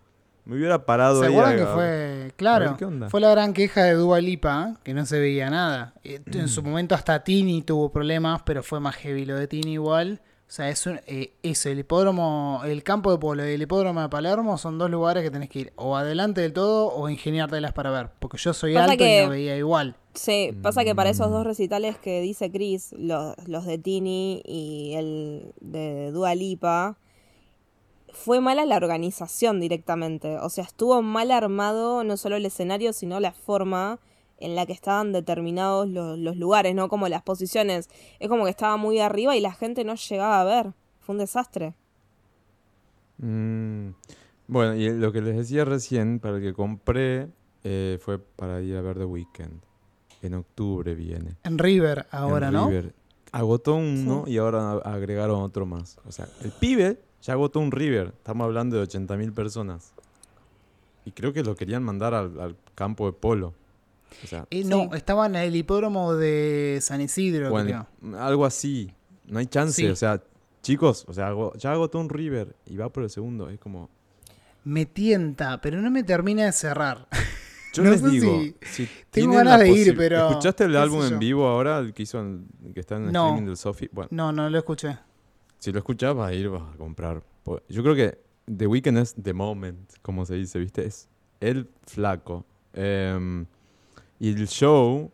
[0.48, 3.08] me hubiera parado ¿Se ahí a- que fue, claro, ¿qué onda?
[3.10, 5.94] fue la gran queja de Dua Lipa, que no se veía nada.
[6.02, 9.74] Eh, En su momento hasta Tini tuvo problemas, pero fue más heavy lo de Tini
[9.74, 10.20] igual.
[10.48, 14.00] O sea, es un, eh, eso, el hipódromo, el campo de polo y el hipódromo
[14.00, 17.74] de Palermo son dos lugares que tenés que ir o adelante del todo o ingeniártelas
[17.74, 18.08] para ver.
[18.18, 19.96] Porque yo soy Pasa alto y no veía igual.
[20.14, 21.12] Sí, pasa que para Mm.
[21.12, 26.96] esos dos recitales que dice Chris, los, los de Tini y el de Dua Lipa,
[28.12, 30.38] fue mala la organización directamente.
[30.38, 33.98] O sea, estuvo mal armado no solo el escenario, sino la forma
[34.38, 36.88] en la que estaban determinados los, los lugares, ¿no?
[36.88, 37.88] Como las posiciones.
[38.20, 40.72] Es como que estaba muy arriba y la gente no llegaba a ver.
[41.00, 41.74] Fue un desastre.
[43.18, 43.90] Mm,
[44.46, 47.28] Bueno, y lo que les decía recién, para el que compré,
[47.64, 49.60] eh, fue para ir a ver The Weeknd.
[50.22, 51.36] En octubre viene.
[51.44, 52.68] En River en ahora, ¿no?
[52.68, 52.94] River.
[53.30, 55.98] Agotó uno y ahora agregaron otro más.
[56.06, 58.12] O sea, el pibe ya agotó un River.
[58.16, 59.92] Estamos hablando de 80.000 personas.
[61.04, 63.54] Y creo que lo querían mandar al, al campo de polo.
[64.24, 64.88] O sea, Eh, no, Sí.
[64.96, 68.18] estaban en el hipódromo de San Isidro, bueno, creo.
[68.20, 68.92] algo así.
[69.26, 69.82] No hay chance.
[69.82, 69.86] Sí.
[69.88, 70.22] O sea,
[70.62, 73.48] chicos, o sea, ya agotó un River y va por el segundo.
[73.50, 73.88] Es como...
[74.64, 77.06] Me tienta, pero no me termina de cerrar.
[77.74, 81.04] Yo No les sé digo, si- si tengo ganas de ir, pero ¿Escuchaste el álbum
[81.04, 83.26] en vivo ahora, el que hizo en- que está en el No.
[83.26, 83.88] streaming del Sofi?
[83.92, 84.98] Bueno, No, no lo escuché.
[85.58, 87.22] Si lo escuchas vas a ir, a comprar.
[87.68, 88.18] Yo creo que
[88.56, 90.86] The Weeknd es the moment, como se dice, ¿viste?
[90.86, 91.08] Es
[91.40, 92.44] el flaco.
[92.72, 93.46] Em,
[94.18, 95.10] y el show,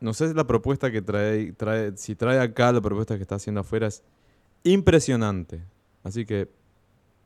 [0.00, 3.60] no sé la propuesta que trae, trae, si trae acá la propuesta que está haciendo
[3.60, 4.02] afuera es
[4.64, 5.62] impresionante.
[6.02, 6.48] Así que,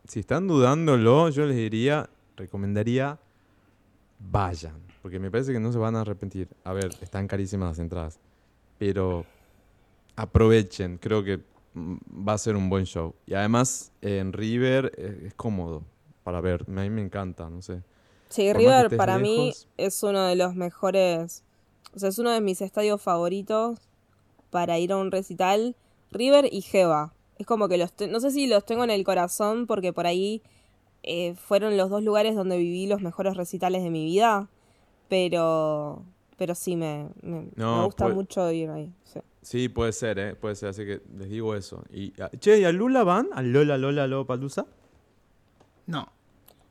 [0.06, 3.18] si están dudándolo, yo les diría, recomendaría,
[4.18, 4.74] vayan.
[5.02, 6.48] Porque me parece que no se van a arrepentir.
[6.64, 8.18] A ver, están carísimas las entradas.
[8.78, 9.24] Pero
[10.16, 11.40] aprovechen, creo que
[11.76, 13.14] va a ser un buen show.
[13.26, 15.82] Y además, en River eh, es cómodo
[16.22, 16.64] para ver.
[16.68, 17.82] A mí me encanta, no sé.
[18.28, 21.44] Sí, Por River para mí es uno de los mejores,
[21.94, 23.78] o sea, es uno de mis estadios favoritos
[24.50, 25.76] para ir a un recital.
[26.10, 27.12] River y Jeva.
[27.38, 30.42] Es como que los, no sé si los tengo en el corazón porque por ahí
[31.02, 34.48] eh, fueron los dos lugares donde viví los mejores recitales de mi vida,
[35.08, 36.02] pero,
[36.36, 38.92] pero sí me, me, No, me gusta pues- mucho ir ahí.
[39.04, 39.20] sí.
[39.44, 40.34] Sí, puede ser, ¿eh?
[40.34, 41.84] Puede ser, así que les digo eso.
[41.92, 43.28] Y, ah, che, ¿y a Lula van?
[43.34, 44.66] ¿A Lola, Lola, Lola Palusa?
[45.86, 46.08] No.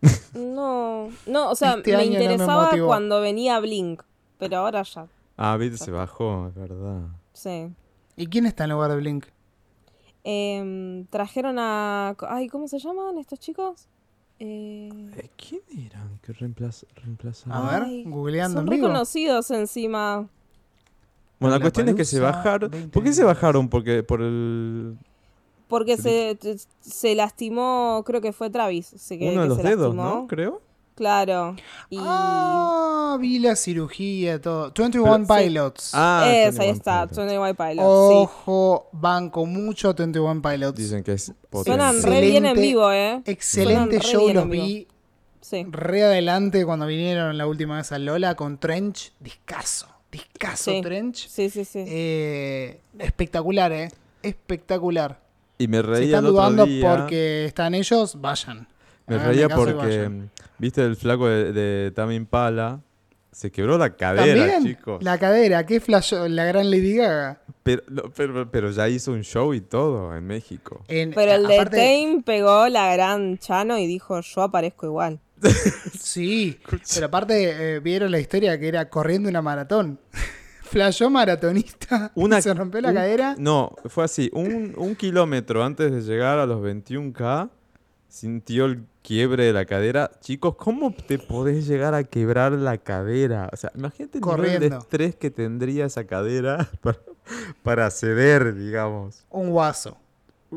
[0.33, 2.87] No, no, o sea, Este me año no me interesaba motivó.
[2.87, 4.01] cuando venía Blink,
[4.39, 5.07] pero ahora ya,
[5.37, 7.03] Ah, viste, se bajó, es verdad.
[7.33, 7.69] sí.
[8.15, 9.25] ¿Y quién está en lugar de Blink?
[10.23, 12.15] Em, trajeron a.
[12.29, 13.87] Ay, ¿cómo se llaman estos chicos?
[14.39, 17.53] Eh, Eh, ¿Quién eran que reemplaz- reemplazaron?
[17.67, 18.87] A ver, Ay, googleando son en vivo.
[18.87, 20.27] reconocidos encima.
[21.43, 22.69] Bueno, la cuestión es que se bajaron.
[22.71, 23.23] ¿Por qué se 2020.
[23.25, 23.69] bajaron?
[23.69, 24.97] Porque por el
[25.67, 26.37] Porque Se
[26.81, 28.87] se, lastimó, creo que fue Travis.
[28.97, 30.15] se- que- uno de que los se dedos, lastimó.
[30.21, 30.27] ¿no?
[30.27, 30.61] Creo.
[30.95, 31.55] Claro.
[31.89, 31.97] Y.
[31.99, 34.71] Ah, vi la cirugía, todo.
[34.77, 35.91] 21 Pero- Pilots.
[35.95, 37.17] Ah, es, ahí 21 está, Pilots.
[37.17, 37.87] 21 Pilots.
[37.87, 40.77] Ojo, banco mucho a 21 Pilots.
[40.77, 41.71] Dicen que es potente.
[41.71, 42.61] Suenan re bien en Excelente.
[42.61, 43.21] vivo, ¿eh?
[43.25, 44.87] Excelente show, los vi
[45.41, 45.65] Sí.
[45.71, 49.13] re adelante cuando vinieron la última vez a Lola con Trench.
[49.19, 50.81] Discaso, discaso Sí.
[50.81, 51.27] Trench.
[51.27, 51.83] Sí, sí, sí.
[51.85, 53.89] Eh, espectacular, ¿eh?
[54.21, 55.19] Espectacular.
[55.57, 56.95] Y me Si reía están el otro dudando día.
[56.97, 58.67] porque están ellos, vayan.
[59.07, 60.31] Me reía porque, vayan.
[60.57, 62.79] viste, el flaco de, de Tame Impala
[63.31, 65.03] se quebró la cadera, También chicos.
[65.03, 67.41] la cadera, ¿qué flash la gran Lady Gaga?
[67.63, 70.83] Pero, no, pero, pero ya hizo un show y todo en México.
[70.87, 75.19] En- Pero el de aparte- Tame pegó la gran Chano y dijo: Yo aparezco igual.
[75.99, 76.59] Sí,
[76.93, 79.99] pero aparte eh, vieron la historia que era corriendo una maratón.
[80.63, 83.35] Flashó maratonista Una, y se rompió la un- cadera.
[83.37, 84.29] No, fue así.
[84.33, 87.49] Un, un kilómetro antes de llegar a los 21K,
[88.07, 90.09] sintió el quiebre de la cadera.
[90.19, 93.49] Chicos, ¿cómo te podés llegar a quebrar la cadera?
[93.53, 94.77] O sea, imagínate el nivel de Corriendo.
[94.79, 96.97] estrés que tendría esa cadera para,
[97.61, 99.25] para ceder, digamos.
[99.29, 99.97] Un guaso.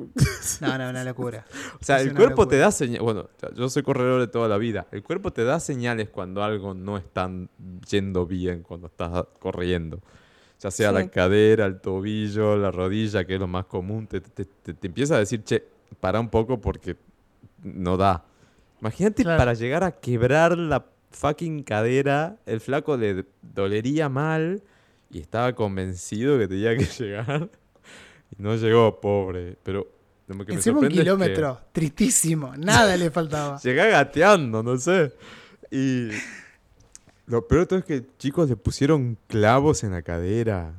[0.61, 1.45] No, no, una locura.
[1.81, 3.03] O sea, Es el cuerpo te da señales.
[3.03, 4.87] Bueno, yo soy corredor de toda la vida.
[4.93, 7.31] El cuerpo te da señales cuando algo no está
[7.91, 10.01] yendo bien, cuando estás corriendo.
[10.61, 14.07] Ya sea la cadera, el tobillo, la rodilla, que es lo más común.
[14.07, 15.63] Te, te- te- te empieza a decir, che,
[16.01, 16.97] para un poco porque
[17.63, 18.25] no da.
[18.81, 19.39] Imagínate Claro.
[19.39, 24.63] para llegar a quebrar la fucking cadera, el flaco le dolería mal
[25.11, 27.51] y estaba convencido que tenía que llegar.
[28.39, 29.57] No llegó, pobre.
[29.63, 29.87] Pero
[30.29, 33.59] lo que me Encima un sorprende es que- kilómetro, tristísimo, nada le faltaba.
[33.63, 35.13] Llega gateando, no sé.
[35.71, 36.09] Y
[37.27, 40.75] lo peor de todo es que chicos le pusieron clavos en la cadera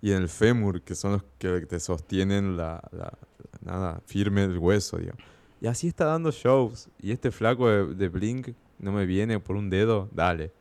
[0.00, 3.12] y en el fémur, que son los que te sostienen la, la-
[3.62, 5.22] la- nada, firme el hueso, digamos.
[5.60, 6.88] Y así está dando shows.
[7.00, 10.52] Y este flaco de, de Blink no me viene por un dedo, dale.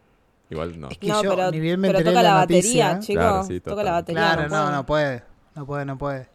[0.49, 0.89] Igual no.
[0.89, 2.99] Es que No, yo pero, ni bien me pero toca la, la batería, noticia.
[2.99, 3.21] chicos.
[3.23, 3.85] Claro, sí, toca total.
[3.85, 4.21] la batería.
[4.21, 4.71] Claro, no, puede.
[4.75, 5.23] no puede.
[5.57, 6.27] No puede, no puede.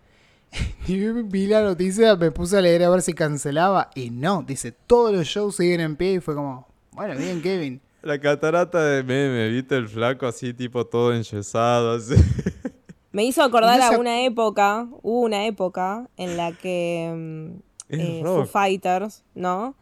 [0.86, 3.90] Bien vi la noticia, me puse a leer a ver si cancelaba.
[3.94, 6.14] Y no, dice, todos los shows siguen en pie.
[6.14, 7.80] Y fue como, bueno, bien, Kevin.
[8.02, 9.76] La catarata de meme, ¿viste?
[9.76, 12.14] El flaco así, tipo todo enyesado, así.
[13.12, 17.94] Me hizo acordar Y esa- a una época, hubo una época en la que mm,
[17.94, 18.20] eh.
[18.24, 19.76] Foo Fighters, ¿no?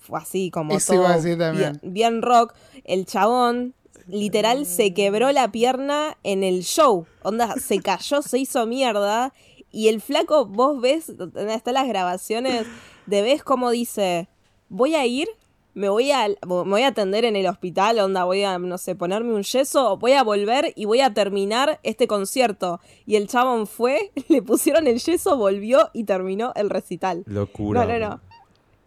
[0.00, 1.78] Fue así como Eso iba a todo decir también.
[1.82, 2.54] Bien, bien rock.
[2.84, 3.74] El chabón
[4.06, 7.06] literal se quebró la pierna en el show.
[7.22, 9.32] Onda, se cayó, se hizo mierda.
[9.70, 12.66] Y el flaco, vos ves, donde están las grabaciones,
[13.06, 14.28] de ves cómo dice,
[14.68, 15.28] voy a ir,
[15.74, 18.94] me voy a, me voy a atender en el hospital, onda, voy a, no sé,
[18.94, 22.80] ponerme un yeso, voy a volver y voy a terminar este concierto.
[23.06, 27.22] Y el chabón fue, le pusieron el yeso, volvió y terminó el recital.
[27.26, 27.84] Locura.
[27.84, 28.20] No, no, no.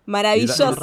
[0.05, 0.75] Maravilloso.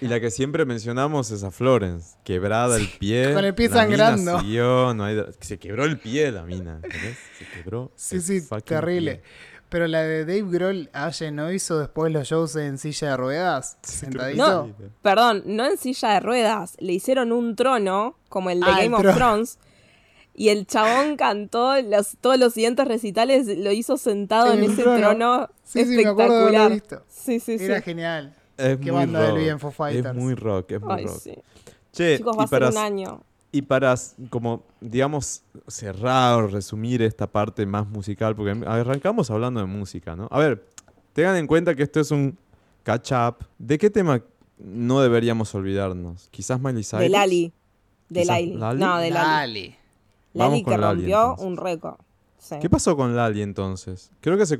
[0.00, 3.32] Y la que siempre mencionamos es a Florence, quebrada el pie.
[3.34, 4.40] con el pie la mina sangrando.
[4.40, 7.18] siguió, no hay se quebró el pie la mina, ¿entendés?
[7.38, 7.92] Se quebró.
[7.96, 9.16] Sí, sí, terrible.
[9.16, 9.22] pie.
[9.68, 13.78] Pero la de Dave Grohl, Aye, ¿no hizo después los shows en silla de ruedas?
[13.82, 14.66] Sentadito.
[14.66, 16.74] No, perdón, no en silla de ruedas.
[16.78, 19.16] Le hicieron un trono como el de Ah, el Game of.
[19.16, 19.58] Thrones.
[20.34, 24.98] Y el chabón cantó los, todos los siguientes recitales, lo hizo sentado En ese trono.
[24.98, 26.72] trono, Sí, sí, me acuerdo de haberlo espectacular.
[26.72, 27.04] visto.
[27.08, 27.64] Sí, sí, sí.
[27.64, 28.34] Era genial.
[28.56, 29.36] Es Qué muy banda de rock.
[29.36, 30.14] Luis en Foo Es Fighters.
[30.14, 31.18] muy rock, es muy Ay, rock.
[31.18, 31.34] sí.
[31.92, 33.20] Che, Chicos, va y a ser un año.
[33.50, 33.94] y para,
[34.30, 40.28] como, digamos, cerrar o resumir esta parte más musical, porque arrancamos hablando de música, ¿no?
[40.30, 40.64] A ver,
[41.12, 42.38] tengan en cuenta que esto es un
[42.82, 43.44] catch-up.
[43.58, 44.22] ¿De qué tema
[44.58, 46.28] no deberíamos olvidarnos?
[46.30, 47.00] Quizás Miley Cyrus.
[47.02, 47.52] De Lali.
[48.08, 48.54] De Lali.
[48.56, 48.80] Lali.
[48.80, 49.76] No, de Lali.
[50.34, 51.46] Vamos Lali con que Lali, rompió entonces.
[51.46, 51.94] un récord.
[52.38, 52.56] Sí.
[52.60, 54.10] ¿Qué pasó con Lali entonces?
[54.20, 54.58] Creo que se,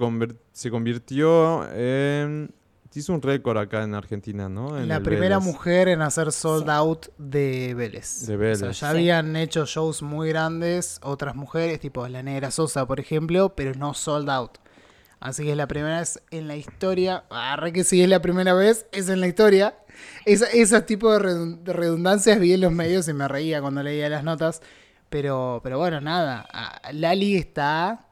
[0.53, 2.51] se convirtió en...
[2.95, 4.79] Hizo un récord acá en Argentina, ¿no?
[4.79, 5.53] En la primera Vélez.
[5.53, 8.27] mujer en hacer sold out de Vélez.
[8.27, 8.59] De Vélez.
[8.63, 8.85] O sea, ya Sí.
[8.87, 13.95] habían hecho shows muy grandes, otras mujeres, tipo la Negra Sosa, por ejemplo, pero no
[13.95, 14.59] sold out.
[15.21, 17.25] Así que es la primera vez en la historia.
[17.31, 19.77] Arre que si es la primera vez, es en la historia.
[20.25, 23.83] Esa, esos tipos de redun- de redundancias vi en los medios y me reía cuando
[23.85, 24.61] leía las notas.
[25.11, 26.49] Pero, pero bueno, nada.
[26.93, 28.09] Lali está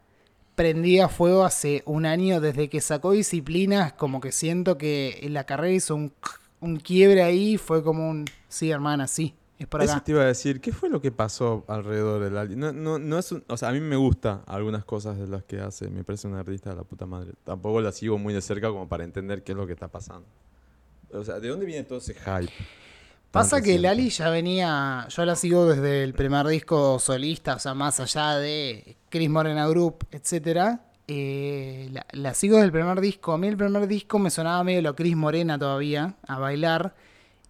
[0.61, 3.94] prendida a fuego hace un año desde que sacó disciplinas.
[3.94, 6.12] Como que siento que en la carrera hizo un,
[6.61, 7.57] un quiebre ahí.
[7.57, 8.27] Fue como un.
[8.49, 9.35] Sí, hermana, sí.
[9.59, 10.05] Es por Eso acá.
[10.05, 12.57] te iba a decir, ¿qué fue lo que pasó alrededor de Lali?
[12.57, 15.44] No, no, no es un- o sea, a mí me gusta algunas cosas de las
[15.44, 17.33] que hace, me parece una artista de la puta madre.
[17.44, 20.27] Tampoco la sigo muy de cerca como para entender qué es lo que está pasando.
[21.12, 22.53] O sea, ¿de dónde viene todo ese hype?
[23.31, 23.79] Pasa que?
[23.79, 28.37] Lali ya venía, yo la sigo desde el primer disco solista, o sea, más allá
[28.37, 30.81] de Chris Morena Group, etcétera.
[31.12, 33.33] eh, la, la sigo desde el primer disco.
[33.33, 36.95] A mí el primer disco me sonaba medio lo Chris Morena todavía, a bailar.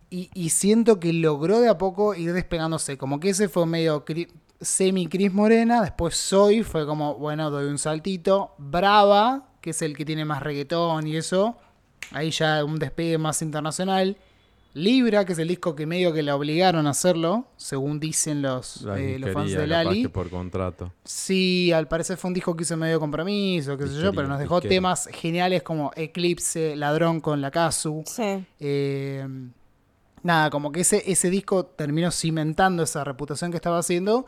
[0.08, 2.96] Y, y siento que logró de a poco ir despegándose.
[2.96, 4.04] Como que ese fue medio
[4.60, 5.82] semi Chris Morena.
[5.82, 8.54] Después Soy fue como, bueno, doy un saltito.
[8.56, 11.58] Brava, que es el que tiene más reggaetón y eso.
[12.12, 14.16] Ahí ya un despegue más internacional.
[14.72, 18.82] Libra, que es el disco que medio que la obligaron a hacerlo, según dicen los,
[18.82, 20.02] La eh, los fans de Lali.
[20.02, 20.92] que por contrato.
[21.04, 24.38] Sí, al parecer fue un disco que hizo medio compromiso, qué sé yo, pero nos
[24.38, 28.04] dejó temas geniales como Eclipse, Ladrón con la Kazu.
[28.06, 28.44] Sí.
[28.60, 29.26] Eh,
[30.22, 34.26] nada, como que ese, ese disco terminó cimentando esa reputación que estaba haciendo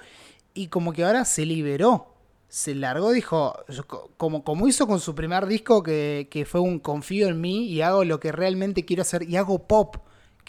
[0.54, 2.08] y como que ahora se liberó.
[2.48, 3.84] Se largó, dijo, yo
[4.18, 7.80] como, como hizo con su primer disco, que, que fue un confío en mí y
[7.80, 9.96] hago lo que realmente quiero hacer y hago pop,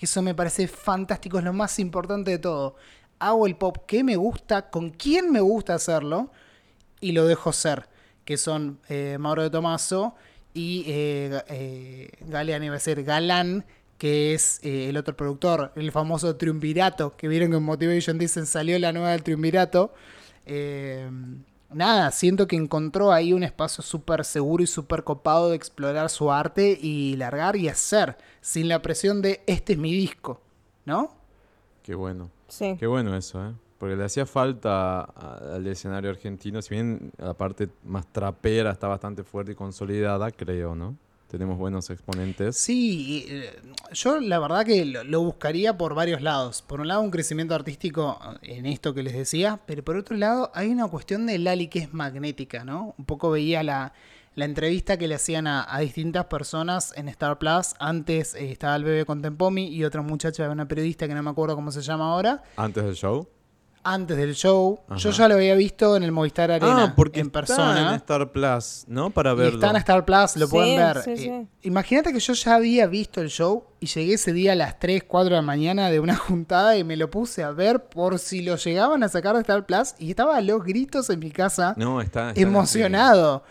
[0.03, 2.75] que eso me parece fantástico, es lo más importante de todo.
[3.19, 6.29] Hago el pop que me gusta, con quién me gusta hacerlo
[6.99, 7.87] y lo dejo ser,
[8.25, 10.13] que son eh, Mauro de Tomaso
[10.53, 13.63] y eh, eh, Galean, iba a ser Galán,
[13.97, 18.45] que es eh, el otro productor, el famoso Triunvirato, que vieron que en Motivation dicen
[18.45, 19.93] salió la nueva del Triunvirato.
[21.73, 26.31] Nada, siento que encontró ahí un espacio súper seguro y súper copado de explorar su
[26.31, 30.41] arte y largar y hacer, sin la presión de este es mi disco,
[30.85, 31.15] ¿no?
[31.81, 32.29] Qué bueno.
[32.47, 32.75] Sí.
[32.79, 33.53] Qué bueno eso, ¿eh?
[33.77, 39.23] Porque le hacía falta al escenario argentino, si bien la parte más trapera está bastante
[39.23, 40.95] fuerte y consolidada, creo, ¿no?
[41.33, 42.55] Tenemos buenos exponentes.
[42.57, 43.59] Sí, eh,
[43.91, 46.61] yo la verdad que lo, lo buscaría por varios lados.
[46.61, 50.51] Por un lado, un crecimiento artístico en esto que les decía, pero por otro lado,
[50.53, 52.93] hay una cuestión de Lali que es magnética, ¿no?
[52.99, 53.93] Un poco veía la,
[54.35, 57.73] la entrevista que le hacían a, a distintas personas en Star Plus.
[57.79, 61.31] Antes eh, estaba el bebé con Tempomi y otra muchacha, una periodista que no me
[61.31, 62.43] acuerdo cómo se llama ahora.
[62.57, 63.27] Antes del show.
[63.85, 67.25] Antes del show, yo ya lo había visto en el Movistar Arena ah, porque en
[67.27, 67.89] está persona.
[67.89, 69.09] en Star Plus, ¿no?
[69.09, 69.53] Para Y verlo.
[69.55, 71.01] está en Star Plus, lo Sí, pueden ver.
[71.03, 71.47] sí, Eh, sí.
[71.67, 75.03] Imagínate que yo ya había visto el show y llegué ese día a las 3,
[75.05, 78.41] 4 de la mañana de una juntada y me lo puse a ver por si
[78.41, 81.73] lo llegaban a sacar de Star Plus y estaba a los gritos en mi casa,
[81.77, 83.43] No, está, está emocionado.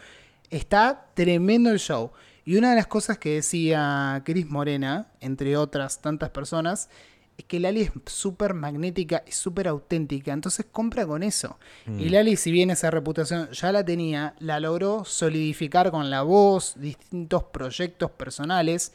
[0.51, 2.11] Está tremendo el show.
[2.45, 6.88] Y una de las cosas que decía Cris Morena, entre otras tantas personas,
[7.46, 11.59] que Lali es súper magnética y súper auténtica, entonces compra con eso.
[11.87, 16.74] Y Lali, si bien esa reputación ya la tenía, la logró solidificar con la voz,
[16.76, 18.92] distintos proyectos personales,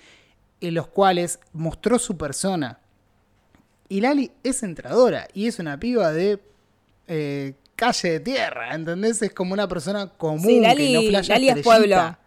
[0.61, 2.79] en los cuales mostró su persona.
[3.89, 6.39] Y Lali es entradora y es una piba de
[7.07, 9.21] eh, calle de tierra, ¿entendés?
[9.21, 12.17] Es como una persona común Sí, que no Lali, Lali es pueblo.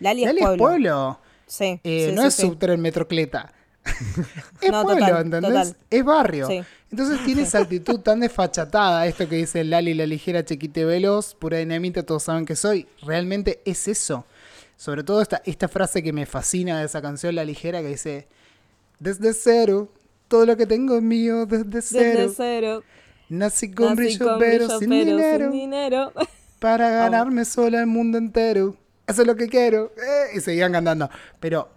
[0.00, 0.64] Lali es Lali es pueblo.
[0.64, 1.20] pueblo.
[1.46, 1.80] Sí.
[1.82, 2.42] Eh, sí, no sí, es sí.
[2.42, 3.52] subtren metrocleta.
[4.60, 5.50] es No, pueblo, total, ¿entendés?
[5.50, 5.76] total.
[5.90, 6.46] Es barrio.
[6.46, 6.60] Sí.
[6.90, 11.58] Entonces tiene esa actitud tan desfachatada, esto que dice Lali, la ligera chiquite veloz, pura
[11.58, 12.86] dinamita, todos saben que soy.
[13.02, 14.24] Realmente es eso.
[14.78, 18.28] Sobre todo esta, esta frase que me fascina de esa canción, La Ligera, que dice,
[19.00, 19.92] desde cero,
[20.28, 22.20] todo lo que tengo es mío, desde cero.
[22.20, 22.82] Desde cero.
[23.28, 26.12] Nací con brillo, pero, dinero, sin dinero.
[26.60, 28.76] para ganarme sola el mundo entero.
[29.06, 29.92] Eso es lo que quiero.
[29.96, 31.10] Eh, y seguían cantando.
[31.40, 31.68] Pero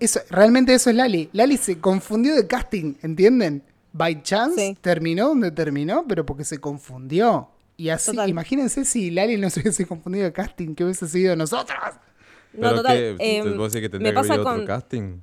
[0.00, 1.28] eso, realmente eso es Lali.
[1.32, 3.62] Lali se confundió de casting, ¿entienden?
[3.94, 4.78] by chance Sí.
[4.80, 7.50] terminó donde terminó, pero porque se confundió.
[7.76, 8.30] Y así, Total.
[8.30, 11.78] imagínense si Lali no se hubiese confundido de casting, que hubiese sido nosotros.
[12.54, 12.96] No, ¿Pero total.
[12.96, 13.40] qué?
[13.44, 14.66] ¿Te puedo decir que tendría me que pasa a otro con.
[14.66, 15.20] casting?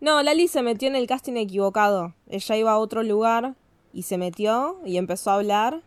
[0.00, 2.14] No, Lali se metió en el casting equivocado.
[2.28, 3.54] Ella iba a otro lugar
[3.94, 5.80] y se metió y empezó a hablar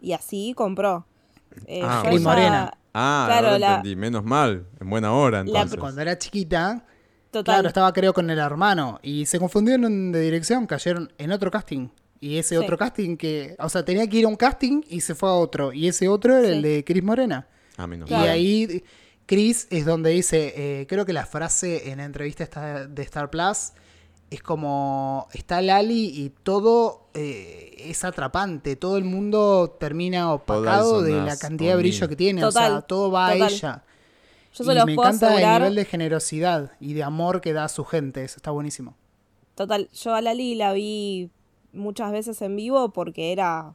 [0.00, 1.04] y así compró.
[1.66, 2.78] Eh, Ah, Morena.
[2.94, 3.96] Ah, Claro, la- entendí.
[3.96, 4.66] Menos mal.
[4.80, 5.78] En buena hora, La- entonces.
[5.80, 6.84] Cuando era chiquita,
[7.38, 7.54] Total.
[7.56, 8.98] claro, estaba creo con el hermano.
[9.02, 11.88] Y se confundieron de dirección, cayeron en otro casting.
[12.20, 12.56] Y ese Sí.
[12.56, 15.32] otro casting que, o sea, tenía que ir a un casting y se fue a
[15.34, 15.72] otro.
[15.72, 17.46] Y ese otro era el de Cris Morena.
[17.76, 18.24] Ah, menos Claro.
[18.24, 18.34] Y mal.
[18.34, 18.84] ahí
[19.26, 23.72] Chris es donde dice, eh, creo que la frase en la entrevista de Star Plus
[24.30, 31.12] es como, está Lali y todo eh, es atrapante, todo el mundo termina opacado de
[31.12, 33.42] la cantidad de brillo que tiene, o sea, todo va total.
[33.42, 33.84] a ella.
[34.58, 35.56] Yo y los me puedo encanta asegurar.
[35.56, 38.96] el nivel de generosidad y de amor que da a su gente, eso está buenísimo.
[39.54, 41.30] Total, yo a Lali la vi
[41.72, 43.74] muchas veces en vivo porque era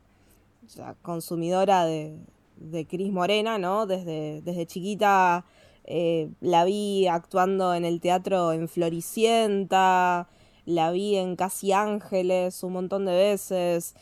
[0.65, 2.17] o sea, consumidora de,
[2.57, 3.85] de Cris Morena, ¿no?
[3.85, 5.45] Desde, desde chiquita
[5.85, 10.27] eh, la vi actuando en el teatro en Floricienta,
[10.65, 13.95] la vi en Casi Ángeles un montón de veces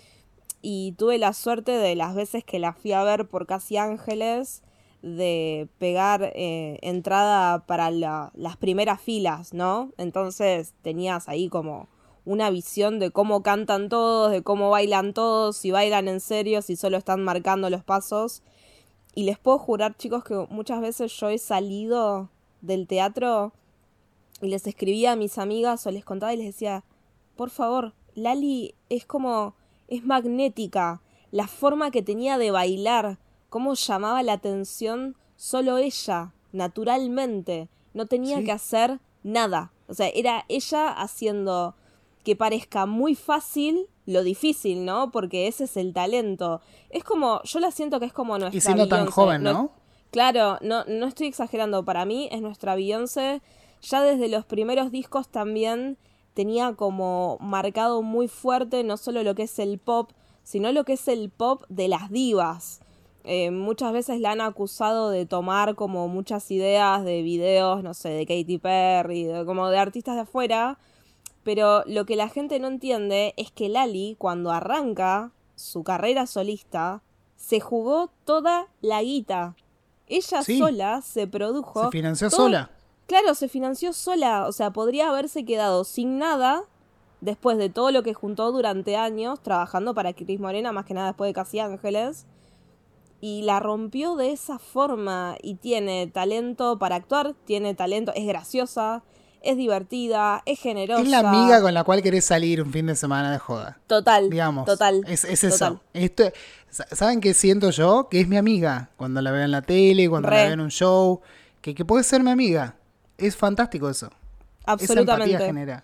[0.62, 4.62] y tuve la suerte de las veces que la fui a ver por Casi Ángeles
[5.02, 9.92] de pegar eh, entrada para la- las primeras filas, ¿no?
[9.98, 11.88] Entonces tenías ahí como
[12.26, 16.76] una visión de cómo cantan todos, de cómo bailan todos, si bailan en serio, si
[16.76, 18.44] solo están marcando los pasos.
[19.16, 22.30] Y les puedo jurar, chicos, que muchas veces yo he salido
[22.62, 23.54] del teatro
[24.42, 26.84] y les escribía a mis amigas o les contaba y les decía,
[27.36, 29.56] por favor, Lali es como,
[29.88, 33.18] es magnética, la forma que tenía de bailar,
[33.50, 38.46] cómo llamaba la atención solo ella, naturalmente, no tenía Sí.
[38.46, 41.76] que hacer nada, o sea, era ella haciendo
[42.24, 45.12] que parezca muy fácil lo difícil, ¿no?
[45.12, 46.62] Porque ese es el talento.
[46.90, 49.72] Es como, yo la siento que es como nuestra Y siendo tan Beyoncé, joven, ¿no?
[50.12, 51.86] Claro, no, no estoy exagerando.
[51.86, 53.42] Para mí es nuestra Beyoncé.
[53.82, 55.98] Ya desde los primeros discos también
[56.34, 60.12] tenía como marcado muy fuerte no solo lo que es el pop,
[60.44, 62.82] sino lo que es el pop de las divas.
[63.26, 68.10] Eh, muchas veces la han acusado de tomar como muchas ideas de videos, no sé,
[68.10, 70.78] de Katy Perry, de- como de artistas de afuera.
[71.44, 77.02] Pero lo que la gente no entiende es que Lali, cuando arranca su carrera solista,
[77.36, 79.56] se jugó toda la guita.
[80.08, 80.58] Ella Sí.
[80.58, 81.86] sola se produjo.
[81.86, 82.72] Se financió todo- sola.
[83.06, 84.48] Claro, se financió sola.
[84.48, 86.64] O sea, podría haberse quedado sin nada
[87.22, 91.08] después de todo lo que juntó durante años trabajando para Cris Morena, más que nada
[91.08, 92.26] después de Casi Ángeles.
[93.22, 95.36] Y la rompió de esa forma.
[95.42, 99.04] Y tiene talento para actuar, tiene talento, es graciosa,
[99.42, 101.02] es divertida, es generosa.
[101.02, 103.78] Es la amiga con la cual querés salir un fin de semana de joda.
[103.88, 104.30] Total.
[104.30, 104.66] digamos.
[104.66, 105.04] Total.
[105.08, 105.82] Es, es eso.
[105.94, 106.24] Esto,
[106.70, 108.08] sa- ¿Saben qué siento yo?
[108.10, 108.90] Que es mi amiga.
[108.98, 111.22] Cuando la veo en la tele, cuando la veo en un show.
[111.62, 112.76] Que, que puede ser mi amiga.
[113.18, 114.08] Es fantástico eso.
[114.08, 115.38] Esa Absolutamente.
[115.46, 115.84] genera.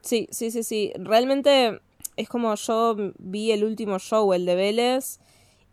[0.00, 0.92] Sí, sí, sí, sí.
[0.98, 1.78] Realmente
[2.16, 5.20] es como yo vi el último show, el de Vélez,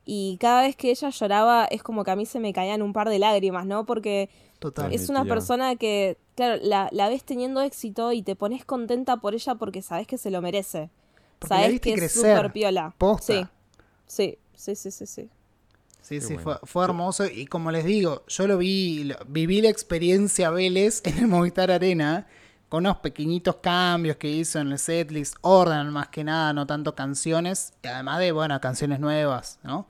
[0.07, 2.93] y cada vez que ella lloraba es como que a mí se me caían un
[2.93, 3.85] par de lágrimas, ¿no?
[3.85, 4.29] Porque
[4.59, 4.91] Total.
[4.93, 9.35] es una persona que, claro, la, la ves teniendo éxito y te pones contenta por
[9.35, 10.89] ella porque sabes que se lo merece.
[11.39, 12.95] Porque sabes que es súper piola.
[12.97, 13.51] posta.
[14.07, 15.29] Sí, sí, sí, sí, sí, sí.
[16.01, 16.41] Sí, Qué sí, bueno.
[16.43, 17.25] fue, fue hermoso.
[17.25, 21.69] Y como les digo, yo lo vi, lo- viví la experiencia Vélez en el Movistar
[21.69, 22.27] Arena,
[22.69, 26.95] con unos pequeñitos cambios que hizo en el setlist, orden más que nada, no tanto
[26.95, 29.87] canciones, además de, bueno, canciones nuevas, ¿no?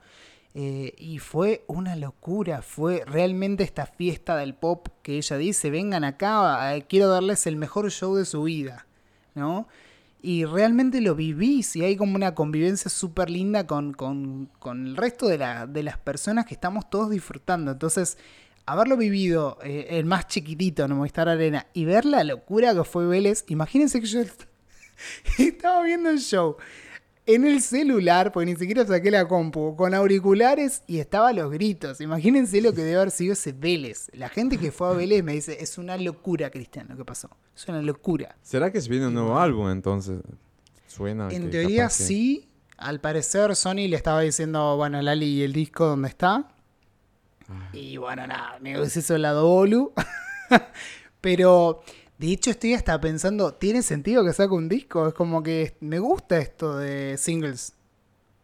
[0.54, 6.04] Eh, y fue una locura, fue realmente esta fiesta del pop que ella dice, vengan
[6.04, 8.86] acá, eh, quiero darles el mejor show de su vida,
[9.34, 9.68] ¿no?
[10.20, 14.96] Y realmente lo vivís y hay como una convivencia súper linda con, con- con el
[14.96, 17.70] resto de, la- de las personas que estamos todos disfrutando.
[17.72, 18.18] Entonces,
[18.72, 23.06] haberlo vivido eh, el más chiquitito en Movistar Arena y ver la locura que fue
[23.06, 24.44] Vélez, imagínense que yo est-
[25.38, 26.56] estaba viendo el show
[27.26, 31.50] en el celular, porque ni siquiera saqué la compu, con auriculares y estaba a los
[31.50, 32.00] gritos.
[32.00, 34.08] Imagínense lo que debe haber sido ese Vélez.
[34.14, 37.28] La gente que fue a Vélez me dice, es una locura, Cristian, lo que pasó.
[37.54, 38.34] Es una locura.
[38.40, 40.20] ¿Será que se viene un nuevo álbum entonces?
[40.86, 41.28] Suena.
[41.30, 42.48] En teoría que- sí.
[42.78, 46.48] Al parecer Sony le estaba diciendo, bueno, Lali, ¿y el disco dónde está?
[47.72, 49.92] Y bueno, nada, me hizo el lado bolu.
[51.20, 51.82] Pero
[52.18, 55.08] de hecho estoy hasta pensando, ¿tiene sentido que saque un disco?
[55.08, 57.74] Es como que me gusta esto de singles.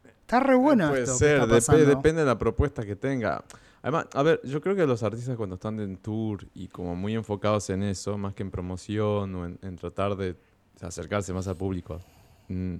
[0.05, 1.13] Está re bueno Puede esto.
[1.15, 3.45] que ser, está depende de la propuesta que tenga.
[3.83, 7.15] Además, a ver, yo creo que los artistas cuando están en tour y como muy
[7.15, 10.37] enfocados en eso, más que en promoción o en, en tratar de
[10.81, 12.01] acercarse más al público,
[12.49, 12.77] mm,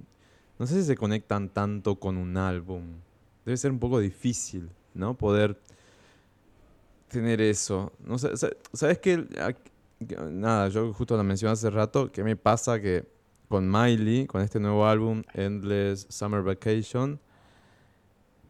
[0.57, 2.83] no sé si se conectan tanto con un álbum.
[3.45, 5.13] Debe ser un poco difícil, ¿no?
[5.13, 5.59] Poder
[7.15, 7.91] tener eso.
[7.99, 9.25] No sé, sa- ¿sabes qué?
[10.31, 13.05] Nada, yo justo lo mencioné hace rato, que me pasa que
[13.47, 17.19] con Miley, con este nuevo álbum, Endless Summer Vacation,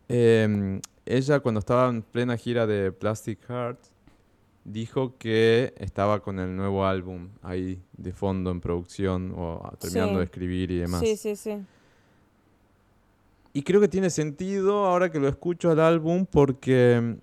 [0.08, 3.80] em, ella cuando estaba en plena gira de Plastic Heart,
[4.64, 10.18] dijo que estaba con el nuevo álbum ahí de fondo en producción o terminando Sí.
[10.20, 11.02] de escribir y demás.
[11.02, 11.58] Sí, sí, sí.
[13.54, 17.18] Y creo que tiene sentido ahora que lo escucho al álbum porque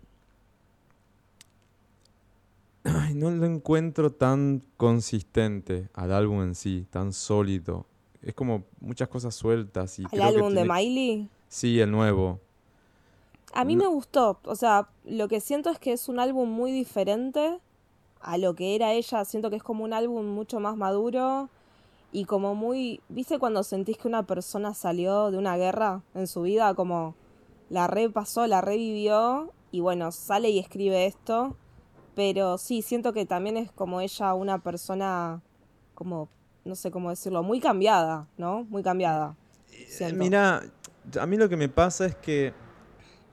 [3.13, 7.87] ay, no lo encuentro tan consistente al álbum en sí, tan sólido.
[8.23, 11.29] Es como muchas cosas sueltas y ¿El creo que álbum de Miley?
[11.49, 12.41] Sí, el nuevo.
[13.53, 14.39] A mí No- me gustó.
[14.45, 17.59] O sea, lo que siento es que es un álbum muy diferente
[18.21, 19.25] a lo que era ella.
[19.25, 21.51] Siento que es como un álbum mucho más maduro
[22.13, 23.01] y como muy...
[23.09, 26.75] ¿Viste cuando sentís que una persona salió de una guerra en su vida?
[26.75, 27.15] Como
[27.69, 31.57] la repasó, la revivió y bueno, sale y escribe esto.
[32.15, 35.41] Pero sí, siento que también es como ella una persona
[35.95, 36.29] como,
[36.65, 38.65] no sé cómo decirlo, muy cambiada, ¿no?
[38.65, 39.37] Muy cambiada.
[39.89, 40.17] Siento.
[40.17, 40.63] Mira,
[41.19, 42.53] a mí lo que me pasa es que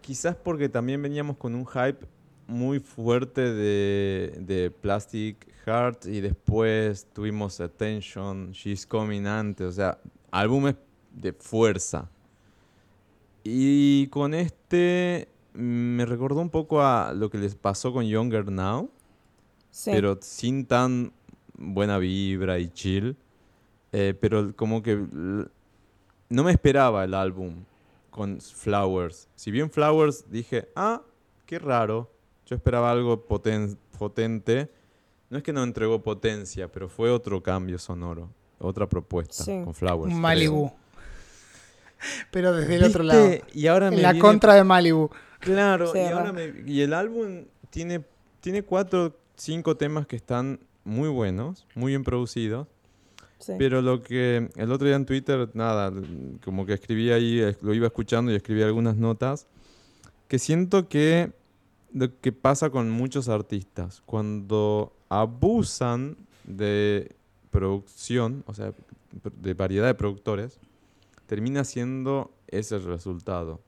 [0.01, 2.05] quizás porque también veníamos con un hype
[2.47, 9.99] muy fuerte de, de Plastic Heart y después tuvimos Attention, She's Coming antes, o sea,
[10.31, 10.75] álbumes
[11.11, 12.09] de fuerza.
[13.43, 18.89] Y con este me recordó un poco a lo que les pasó con Younger Now,
[19.71, 19.91] Sí.
[19.93, 21.11] pero sin tan
[21.57, 23.15] buena vibra y chill.
[23.91, 27.63] Eh, pero como que no me esperaba el álbum
[28.11, 29.27] con Flowers.
[29.35, 31.01] Si bien Flowers dije, ah,
[31.45, 32.11] qué raro.
[32.45, 34.69] Yo esperaba algo poten- potente.
[35.29, 38.29] No es que no entregó potencia, pero fue otro cambio sonoro.
[38.59, 39.61] Otra propuesta Sí.
[39.63, 40.09] con Flowers.
[40.11, 40.19] Creo.
[40.21, 40.71] Malibu.
[42.31, 43.29] Pero desde el otro lado.
[43.53, 45.09] Y ahora me En la viene- contra de Malibu.
[45.39, 48.03] Claro, y, ahora me- y el álbum tiene,
[48.41, 52.67] tiene cuatro, cinco temas que están muy buenos, muy bien producidos.
[53.39, 53.53] sí.
[53.57, 55.93] Pero lo que el otro día en Twitter, nada,
[56.43, 59.47] como que escribí ahí, lo iba escuchando y escribí algunas notas,
[60.27, 61.31] que siento que
[61.93, 67.15] lo que pasa con muchos artistas, cuando abusan de
[67.49, 68.73] producción, o sea,
[69.41, 70.59] de variedad de productores,
[71.25, 73.59] termina siendo ese el resultado.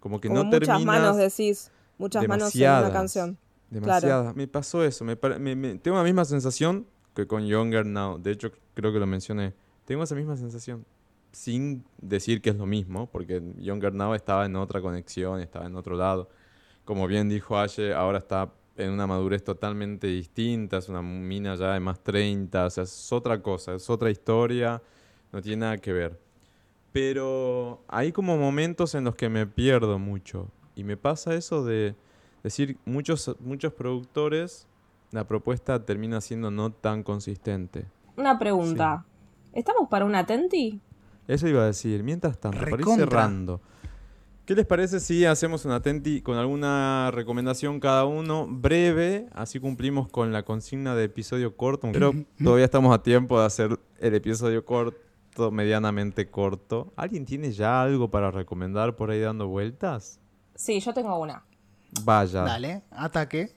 [0.00, 3.38] Como que Como no muchas terminas manos decís, muchas manos en una canción.
[3.70, 4.34] demasiadas.
[4.34, 8.18] Me pasó eso, me, pare- me- me- tengo la misma sensación que con Younger Now.
[8.18, 9.52] De hecho, creo que lo mencioné.
[9.84, 10.84] Tengo esa misma sensación.
[11.32, 15.76] Sin decir que es lo mismo, porque Younger Now estaba en otra conexión, estaba en
[15.76, 16.28] otro lado.
[16.84, 21.74] Como bien dijo Aye, ahora está en una madurez totalmente distinta, es una mina ya
[21.74, 24.82] de más 30, o sea, es otra cosa, es otra historia,
[25.32, 26.18] no tiene nada que ver.
[26.92, 30.48] Pero hay como momentos en los que me pierdo mucho.
[30.74, 31.94] Y me pasa eso de
[32.42, 34.66] decir, muchos, muchos productores,
[35.12, 37.86] la propuesta termina siendo no tan consistente.
[38.16, 39.04] Una pregunta.
[39.52, 40.80] ¿Estamos para una Tenti?
[41.28, 42.02] Eso iba a decir.
[42.02, 43.06] Mientras tanto, para ir Recontra.
[43.06, 43.60] cerrando.
[44.50, 49.28] ¿Qué les parece si hacemos una atenti con alguna recomendación cada uno breve?
[49.32, 51.88] Así cumplimos con la consigna de episodio corto.
[51.92, 52.12] Pero
[52.42, 54.98] todavía estamos a tiempo de hacer el episodio corto,
[55.50, 56.92] medianamente corto.
[56.96, 60.18] ¿Alguien tiene ya algo para recomendar por ahí dando vueltas?
[60.54, 61.44] Sí, yo tengo una.
[62.02, 62.42] Vaya.
[62.42, 63.54] Dale, ataque.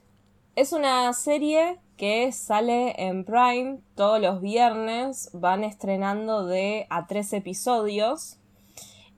[0.56, 5.30] Es una serie que sale en Prime todos los viernes.
[5.32, 8.38] Van estrenando de a tres episodios.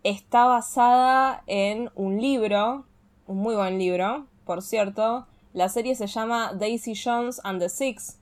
[0.03, 2.87] Está basada en un libro,
[3.27, 5.27] un muy buen libro, por cierto.
[5.53, 8.19] La serie se llama Daisy Jones and the Six.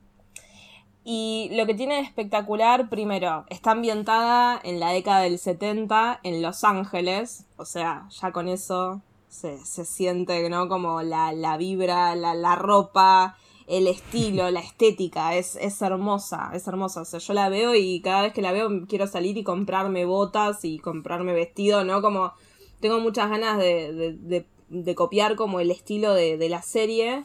[1.07, 6.41] Y lo que tiene de espectacular, primero, está ambientada en la década del 70 en
[6.41, 7.45] Los Ángeles.
[7.59, 10.69] O sea, ya con eso se, se siente, ¿no?
[10.69, 13.37] Como la, la vibra, la, la ropa,
[13.67, 15.35] el estilo, la estética.
[15.37, 17.03] Es, es hermosa, es hermosa.
[17.03, 20.07] O sea, yo la veo y cada vez que la veo quiero salir y comprarme
[20.07, 22.01] botas y comprarme vestido, ¿no?
[22.01, 22.33] Como
[22.81, 27.25] tengo muchas ganas de, de, de- de copiar como el estilo de, de la serie.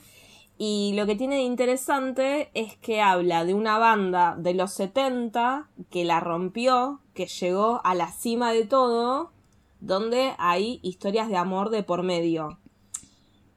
[0.61, 5.69] Y lo que tiene de interesante es que habla de una banda de los 70
[5.89, 9.31] que la rompió, que llegó a la cima de todo,
[9.79, 12.59] donde hay historias de amor de por medio.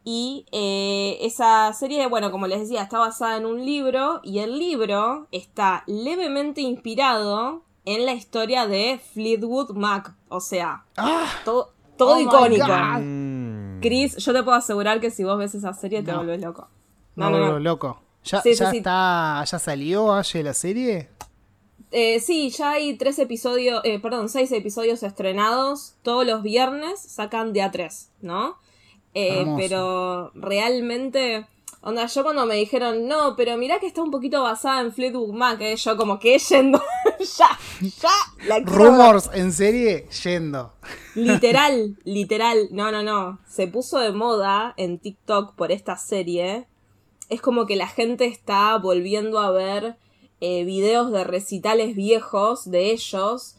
[0.05, 4.57] Y eh, esa serie, bueno, como les decía, está basada en un libro y el
[4.57, 10.15] libro está levemente inspirado en la historia de Fleetwood Mac.
[10.29, 11.27] O sea, ¡Ah!
[11.45, 12.65] todo, todo Oh icónico.
[13.81, 16.19] Chris, yo te puedo asegurar que si vos ves esa serie te No.
[16.19, 16.69] volvés loco.
[17.17, 18.01] No, No, no, loco.
[18.25, 18.79] ¿Ya, Sí, ya sí.
[18.79, 21.09] está, ya salió Aye la serie?
[21.91, 25.95] Eh, sí, ya hay tres episodios, eh, perdón, seis episodios estrenados.
[26.03, 28.57] Todos los viernes sacan de a tres, ¿no?
[29.15, 31.47] Eh, pero realmente,
[31.83, 35.35] onda, yo cuando me dijeron, no, pero mirá que está un poquito basada en Fleetwood
[35.35, 36.81] Mac, eh, yo como que yendo,
[37.21, 38.61] ya, ya, la.
[38.61, 40.73] Rumors en serie yendo.
[41.15, 42.69] Literal, literal.
[42.71, 43.39] No, no, no.
[43.47, 46.69] Se puso de moda en TikTok por esta serie.
[47.33, 49.97] Es como que la gente está volviendo a ver
[50.43, 53.55] eh, videos de recitales viejos de ellos.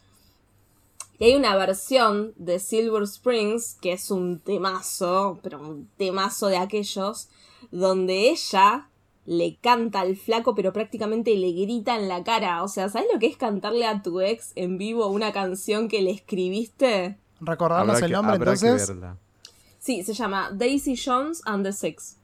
[1.18, 6.58] Y hay una versión de Silver Springs, que es un temazo, pero un temazo de
[6.58, 7.30] aquellos,
[7.72, 8.90] donde ella
[9.26, 12.62] le canta al flaco, pero prácticamente le grita en la cara.
[12.62, 16.04] O sea, ¿sabes lo que es cantarle a tu ex en vivo una canción que
[16.04, 17.18] le escribiste?
[17.40, 18.90] Recordarnos el nombre habrá que entonces.
[18.90, 19.18] verla.
[19.80, 22.18] Sí, se llama Daisy Jones and the Six.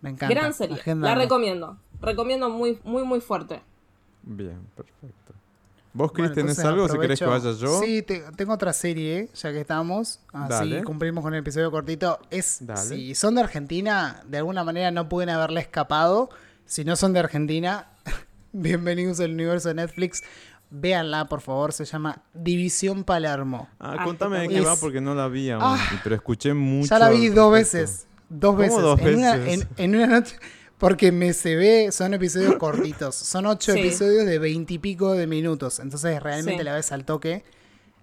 [0.00, 0.34] Me encanta.
[0.34, 0.78] Gran serie.
[0.96, 1.78] La recomiendo.
[2.00, 3.62] Recomiendo muy, muy, muy fuerte.
[4.22, 5.32] Bien, perfecto.
[5.92, 6.86] ¿Vos, Bueno, Chris, tenés algo?
[6.88, 7.80] Si querés que vaya yo.
[7.80, 10.20] Sí, te- tengo otra serie, ya que estamos.
[10.32, 10.84] Así Dale.
[10.84, 12.18] cumplimos con el episodio cortito.
[12.30, 12.80] Es, Dale.
[12.82, 16.28] si son de Argentina, de alguna manera no pueden haberla escapado.
[16.66, 17.86] Si no son de Argentina,
[18.52, 20.22] bienvenidos al universo de Netflix.
[20.68, 21.72] Véanla, por favor.
[21.72, 23.68] Se llama División Palermo.
[23.80, 25.62] Ah, Ah, contame de es- qué va porque no la vi aún.
[25.64, 25.78] Ah.
[26.04, 26.88] pero escuché mucho.
[26.90, 28.06] Ya la vi dos veces.
[28.28, 28.80] Dos ¿Cómo veces.
[28.82, 30.36] dos en, Una, en, en una noche.
[30.78, 33.14] Porque me se ve, son episodios cortitos.
[33.14, 33.80] Son ocho Sí.
[33.80, 35.78] episodios de veintipico de minutos.
[35.80, 36.64] Entonces realmente Sí.
[36.64, 37.44] la ves al toque.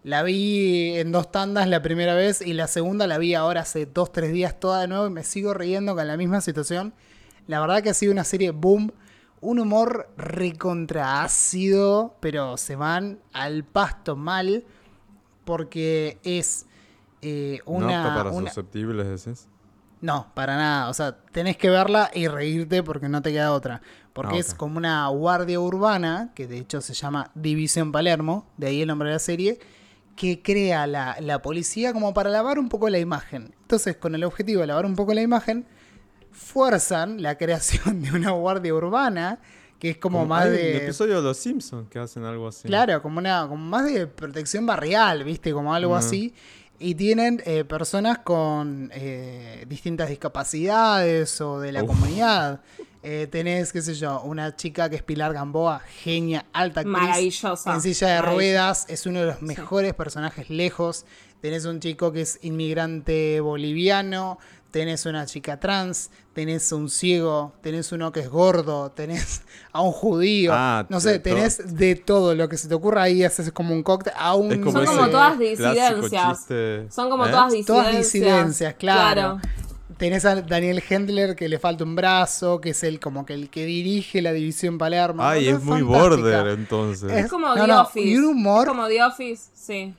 [0.04, 3.86] La vi en dos tandas la primera vez y la segunda la vi ahora hace
[3.86, 6.94] dos, tres días toda de nuevo y me sigo riendo con la misma situación.
[7.48, 8.92] La verdad que ha sido una serie boom.
[9.40, 14.66] Un humor recontra ácido, pero se van al pasto mal
[15.46, 16.66] porque es
[17.22, 18.04] eh, No una...
[18.04, 19.48] apta para una- susceptibles, decís.
[20.04, 20.90] No, para nada.
[20.90, 23.82] O sea, tenés que verla y reírte porque no te queda otra.
[24.14, 28.68] Porque Ah, es como una guardia urbana, que de hecho se llama División Palermo, de
[28.68, 29.60] ahí el nombre de la serie,
[30.16, 33.56] que crea la, la policía como para lavar un poco la imagen.
[33.62, 35.66] Entonces, con el objetivo de lavar un poco la imagen,
[36.32, 39.40] fuerzan la creación de una guardia urbana,
[39.80, 40.78] que es como, más de...
[40.84, 42.68] episodio de Los Simpsons que hacen algo así.
[42.68, 45.52] Claro, como una, como más de protección barrial, ¿viste?
[45.54, 45.98] Como algo Mm.
[45.98, 46.34] así.
[46.80, 51.90] Y tienen eh, personas con eh, distintas discapacidades o de la Uf.
[51.90, 52.62] comunidad.
[53.04, 56.98] Eh, tenés, qué sé yo, una chica que es Pilar Gamboa, genia, alta actriz.
[57.00, 57.74] Maravillosa.
[57.74, 61.06] En silla de ruedas, es uno de los mejores personajes lejos.
[61.42, 64.40] Tenés un chico que es inmigrante boliviano.
[64.74, 69.92] Tenés una chica trans, tenés un ciego, tenés uno que es gordo, tenés a un
[69.92, 70.50] judío.
[70.52, 73.52] Ah, no te- sé, to- tenés de todo lo que se te ocurra ahí, haces
[73.52, 74.14] como un cóctel.
[74.18, 76.38] A un, como Son como todas disidencias.
[76.40, 77.30] chiste, Son como ¿eh?
[77.30, 77.68] todas disidencias.
[77.68, 79.40] Todas disidencias, claro.
[79.98, 83.52] Tenés a Daniel Hendler que le falta un brazo, que es el como que el
[83.52, 85.22] que dirige la división Palermo.
[85.24, 86.02] Ay, No, es muy fantástica.
[86.42, 87.12] border entonces.
[87.12, 88.08] Es- Es como No, The no, Office.
[88.10, 89.94] y un humor- Es como The Office, sí.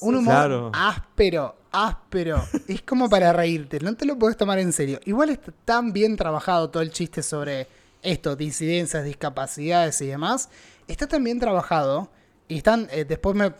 [0.00, 0.70] Un humor Claro.
[0.74, 2.42] áspero, áspero.
[2.68, 5.00] es como para reírte, no te lo puedes tomar en serio.
[5.04, 7.66] Igual está tan bien trabajado todo el chiste sobre
[8.02, 10.48] esto, disidencias, discapacidades y demás.
[10.88, 12.10] Está tan bien trabajado.
[12.48, 13.52] Y están, eh, después me...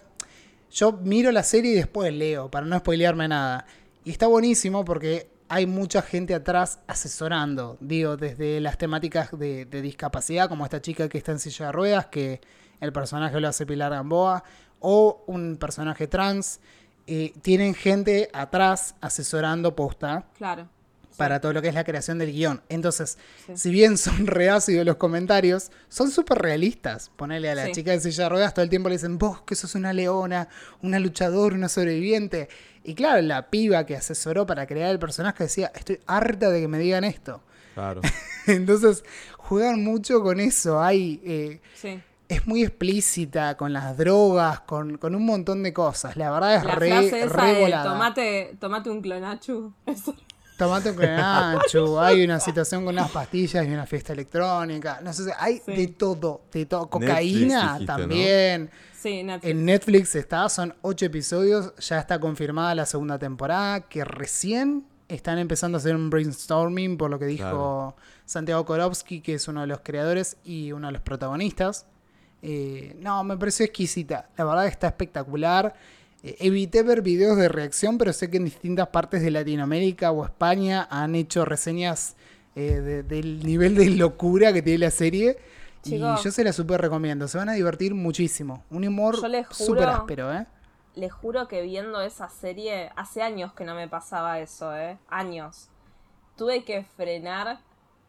[0.72, 3.66] Yo miro la serie y después leo, para no spoilearme nada.
[4.05, 7.76] Y está buenísimo porque hay mucha gente atrás asesorando.
[7.80, 11.72] Digo, desde las temáticas de, de discapacidad, como esta chica que está en silla de
[11.72, 12.41] ruedas, que
[12.80, 14.43] el personaje lo hace Pilar Gamboa,
[14.81, 16.61] o un personaje trans.
[17.07, 20.68] eh, tienen gente atrás asesorando posta Claro.
[21.16, 22.62] para todo lo que es la creación del guion.
[22.68, 23.53] Entonces, Sí.
[23.57, 27.11] si bien son reácidos los comentarios, son súper realistas.
[27.16, 27.72] Ponerle a la Sí.
[27.72, 30.49] chica de silla de ruedas, todo el tiempo le dicen, vos que sos una leona,
[30.83, 32.49] una luchadora, una sobreviviente.
[32.85, 36.68] Y claro, la piba que asesoró para crear el personaje decía, estoy harta de que
[36.68, 37.43] me digan esto.
[37.74, 38.03] Claro.
[38.47, 39.03] Entonces,
[39.37, 40.81] juegan mucho con eso.
[40.81, 41.20] Hay...
[41.24, 42.01] eh, Sí.
[42.31, 46.16] Es muy explícita con las drogas, con, con un montón de cosas.
[46.16, 47.85] La verdad es La re, frase esa re de volada.
[47.93, 49.72] tomate, tomate un clonachu.
[49.87, 50.14] Eso.
[50.57, 55.01] Tomate con Nacho, hay una situación con unas pastillas y una fiesta electrónica.
[55.03, 55.72] No sé, hay Sí.
[55.74, 56.91] de todo, de todo.
[56.91, 57.87] Cocaína dijiste, ¿no?
[57.87, 58.70] también.
[58.95, 59.51] Sí, Netflix.
[59.51, 65.39] En Netflix está, son ocho episodios, ya está confirmada la segunda temporada, que recién están
[65.39, 67.97] empezando a hacer un brainstorming por lo que dijo Claro.
[68.26, 71.87] Santiago Korowski, que es uno de los creadores y uno de los protagonistas.
[72.43, 74.28] Eh, no, me pareció exquisita.
[74.36, 75.74] La verdad que está espectacular.
[76.22, 80.24] Eh, evité ver videos de reacción, pero sé que en distintas partes de Latinoamérica o
[80.24, 82.16] España han hecho reseñas
[82.57, 85.38] eh, de- del nivel de locura que tiene la serie.
[85.84, 87.26] Y yo se la super recomiendo.
[87.28, 88.64] Se van a divertir muchísimo.
[88.70, 89.16] Un humor
[89.51, 90.47] súper áspero, ¿eh?
[90.97, 94.99] Les juro que viendo esa serie, hace años que no me pasaba eso, ¿eh?
[95.09, 95.68] Años.
[96.36, 97.61] Tuve que frenar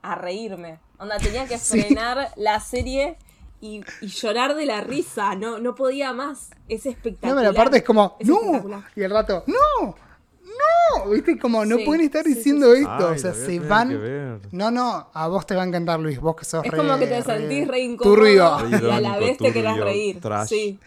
[0.02, 0.80] a reírme.
[0.98, 1.80] Onda, tenía que Sí.
[1.82, 3.18] frenar la serie
[3.62, 5.36] y, y llorar de la risa.
[5.36, 6.50] No, no podía más.
[6.68, 7.36] Es espectacular.
[7.36, 8.84] No, pero aparte es como, Es ¡no!
[8.96, 9.96] Y el rato, ¡no!
[10.44, 11.10] ¡No!
[11.10, 11.38] ¿Viste?
[11.40, 12.80] Como no Sí, pueden estar sí, diciendo sí.
[12.82, 13.10] esto.
[13.10, 14.42] Ay, o sea, se van.
[14.52, 16.20] No, no, a vos te va a encantar, Luis.
[16.20, 18.58] Vos que sos Es re- como que te re sentís re incómodo turbio.
[18.60, 20.20] Re y a la vez te querés reír.
[20.20, 20.50] trash.
[20.50, 20.80] Sí.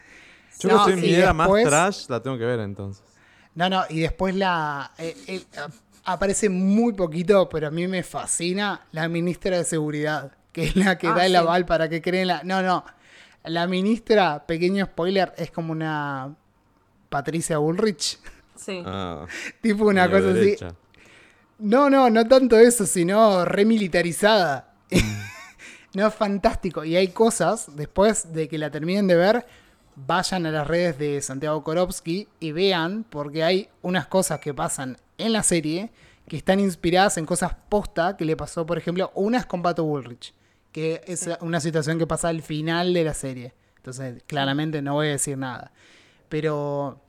[0.61, 3.03] Yo No, que estoy en y mi más trash, la tengo que ver entonces.
[3.55, 4.93] No, no, y después la.
[4.99, 5.45] eh, eh,
[6.05, 10.97] aparece muy poquito, pero a mí me fascina la ministra de Seguridad, que es la
[10.97, 11.37] que Ah, da el sí.
[11.37, 12.43] aval para que creen la.
[12.45, 12.85] No, no.
[13.45, 16.35] La ministra, pequeño spoiler, es como una
[17.11, 18.19] Patricia Bullrich.
[18.57, 18.83] Sí.
[18.87, 19.27] Ah,
[19.61, 20.57] tipo una cosa así.
[21.59, 24.73] No, no, no tanto eso, sino remilitarizada.
[25.95, 26.85] no, es fantástico.
[26.85, 29.47] Y hay cosas, después de que la terminen de ver,
[29.97, 34.97] vayan a las redes de Santiago Korowski y vean, porque hay unas cosas que pasan
[35.19, 35.91] en la serie
[36.29, 40.33] que están inspiradas en cosas posta que le pasó, por ejemplo, unas con Pato Bullrich,
[40.75, 43.55] que es una situación que pasa al final de la serie.
[43.77, 45.71] Entonces, claramente no voy a decir nada.
[46.29, 47.01] Pero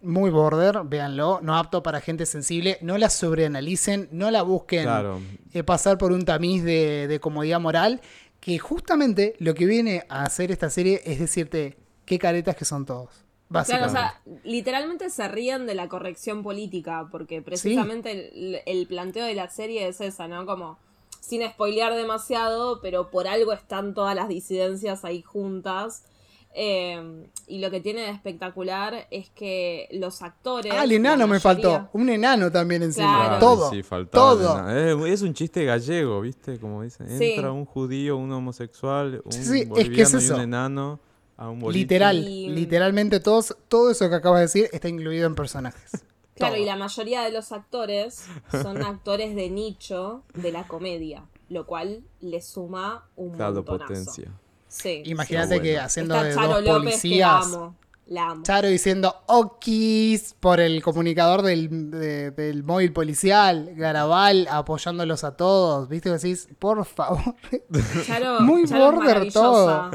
[0.00, 5.20] muy border, véanlo, no apto para gente sensible, no la sobreanalicen, no la busquen Claro.
[5.52, 8.00] eh, pasar por un tamiz de, de comodidad moral,
[8.40, 12.86] que justamente lo que viene a hacer esta serie es decirte qué caretas que son
[12.86, 13.10] todos.
[13.10, 13.92] Claro, o Básicamente.
[13.92, 19.50] sea, literalmente se ríen de la corrección política, porque precisamente el, el planteo de la
[19.50, 20.46] serie es esa, ¿no?
[20.46, 20.78] Como,
[21.20, 26.04] sin spoilear demasiado, pero por algo están todas las disidencias ahí juntas.
[26.52, 30.72] Eh, y lo que tiene de espectacular es que los actores...
[30.76, 31.88] ah, el enano me faltó.
[31.92, 33.26] Un enano también encima.
[33.26, 33.38] Claro.
[33.38, 33.70] Todo.
[33.70, 35.06] sí, faltaba todo.
[35.06, 36.58] es un chiste gallego, ¿viste?
[36.58, 37.06] Como dicen.
[37.18, 37.32] Sí.
[37.34, 40.34] Entra un judío, un homosexual, un Sí, sí, es boliviano que es y eso.
[40.34, 40.98] un enano
[41.36, 41.72] a un.
[41.72, 45.92] Literal, Y- literalmente todos, todo eso que acabas de decir está incluido en personajes.
[46.40, 46.62] Claro, Todo.
[46.62, 52.02] y la mayoría de los actores son actores de nicho de la comedia, lo cual
[52.20, 53.84] le suma un Claro, montonazo.
[53.86, 54.32] potencia.
[54.66, 55.02] Sí.
[55.04, 57.46] Imagínate que haciendo Está de Charo dos López, que la policías.
[57.54, 57.74] amo.
[58.06, 58.42] La amo.
[58.42, 65.88] Charo diciendo okis por el comunicador del, de- del móvil policial, Garabal apoyándolos a todos,
[65.88, 66.10] ¿viste?
[66.10, 67.20] Decís, por favor.
[68.06, 69.90] Charo, Muy Charo es border maravillosa.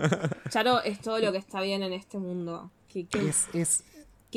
[0.50, 2.72] Charo es todo lo que está bien en este mundo.
[2.88, 3.84] Qué- qué- Es,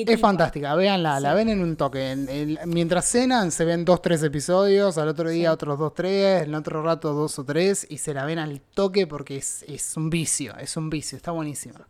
[0.07, 2.11] es fantástica, véanla, la ven en un toque.
[2.13, 5.53] En- en- mientras cenan se ven dos, tres episodios, al otro día Sí.
[5.55, 9.07] otros dos, tres, en otro rato dos o tres, y se la ven al toque
[9.07, 11.87] porque es, es un vicio, es un vicio, está buenísima.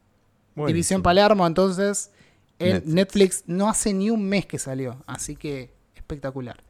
[0.54, 0.66] Buenísimo.
[0.66, 2.10] División Palermo, entonces,
[2.58, 2.94] en Netflix.
[2.94, 6.62] Netflix no hace ni un mes que salió, así que espectacular.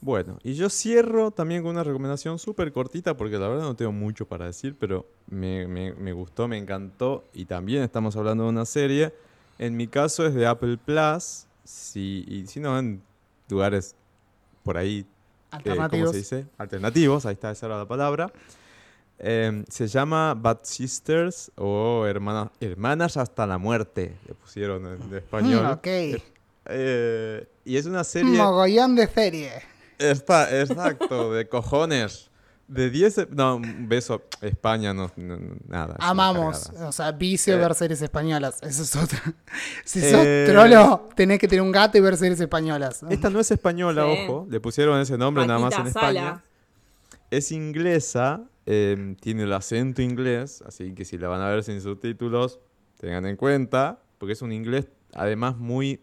[0.00, 3.92] Bueno, y yo cierro también con una recomendación súper cortita porque la verdad no tengo
[3.92, 8.50] mucho para decir, pero me, me- me gustó, me encantó y también estamos hablando de
[8.50, 9.12] una serie.
[9.58, 13.02] En mi caso es de Apple Plus, si, y si no en
[13.48, 13.94] lugares
[14.62, 15.04] por ahí, eh,
[15.50, 16.10] ¿cómo Alternativos.
[16.10, 16.46] se dice?
[16.58, 18.32] Alternativos, ahí está, esa era la palabra.
[19.18, 25.64] Em, se llama Bad Sisters o Hermanas, Hermanas hasta la muerte, le pusieron en español.
[25.64, 25.86] Mm, ok.
[26.68, 28.36] Eh, y es una serie...
[28.36, 29.52] Mogollón de serie.
[29.98, 32.30] Está, exacto, de cojones.
[32.68, 33.18] De 10...
[33.18, 34.22] ep- No, un beso.
[34.40, 35.10] España, no,
[35.68, 35.96] nada.
[36.00, 37.58] Amamos, o sea, vicio Eh.
[37.58, 38.58] ver series españolas.
[38.62, 39.20] Eso es otra.
[39.84, 40.46] Si sos Eh.
[40.48, 43.04] trolo, tenés que tener un gato y ver series españolas.
[43.08, 44.24] Esta no es española, Sí.
[44.28, 44.46] ojo.
[44.50, 46.20] Le pusieron ese nombre nada más en España.
[46.20, 46.44] Sala.
[47.30, 51.80] Es inglesa, em, tiene el acento inglés, así que si la van a ver sin
[51.80, 52.58] subtítulos,
[52.98, 56.00] tengan en cuenta, porque es un inglés además muy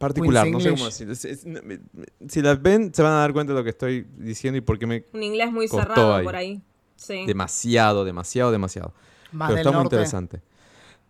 [0.00, 1.12] particular, no sé cómo decirlo.
[1.12, 3.62] Es- es- no, me- me- si las ven, se van a dar cuenta de lo
[3.64, 6.24] que estoy diciendo y por qué me Un inglés muy Costó cerrado ahí.
[6.24, 6.62] por ahí.
[6.96, 7.24] Sí.
[7.26, 8.92] demasiado, demasiado, demasiado.
[9.32, 9.96] Más Pero del está muy norte.
[9.96, 10.40] interesante.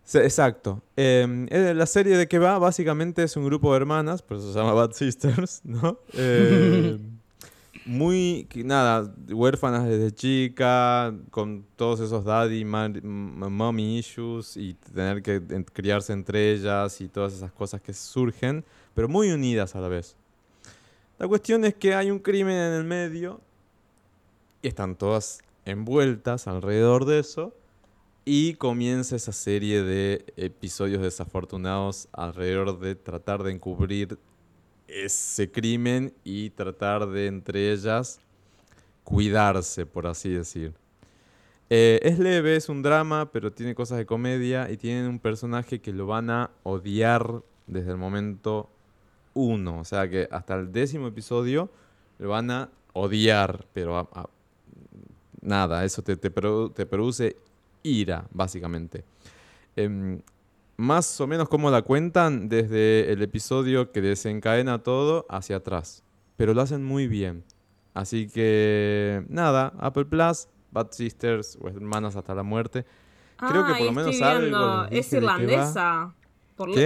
[0.03, 0.81] Sí, exacto.
[0.97, 4.51] Eh, eh, la serie de que va, básicamente es un grupo de hermanas, por eso
[4.53, 5.99] se llama Bad Sisters, ¿no?
[6.13, 6.97] Eh,
[7.85, 14.75] muy, que nada, huérfanas desde chica, con todos esos daddy, man- m- mommy issues y
[14.93, 18.63] tener que en- criarse entre ellas y todas esas cosas que surgen,
[18.93, 20.15] pero muy unidas a la vez.
[21.19, 23.41] La cuestión es que hay un crimen en el medio
[24.61, 27.53] y están todas envueltas alrededor de eso.
[28.23, 34.17] Y comienza esa serie de episodios desafortunados alrededor de tratar de encubrir
[34.87, 38.19] ese crimen y tratar de entre ellas
[39.03, 40.73] cuidarse, por así decir.
[41.69, 45.79] Eh, es leve, es un drama, pero tiene cosas de comedia y tienen un personaje
[45.81, 48.70] que lo van a odiar desde el momento
[49.33, 49.79] uno.
[49.79, 51.69] O sea que hasta el décimo episodio
[52.19, 54.29] lo van a odiar, pero a- a-
[55.41, 57.35] nada, eso te, te produ- te produce
[57.83, 59.03] ira, básicamente.
[59.75, 60.21] Em,
[60.77, 66.03] más o menos como la cuentan desde el episodio que desencadena todo hacia atrás.
[66.37, 67.43] Pero lo hacen muy bien.
[67.93, 72.85] Así que, nada, Apple Plus, Bad Sisters o Hermanas hasta la muerte.
[73.37, 76.13] Creo que por lo menos algo Es irlandesa.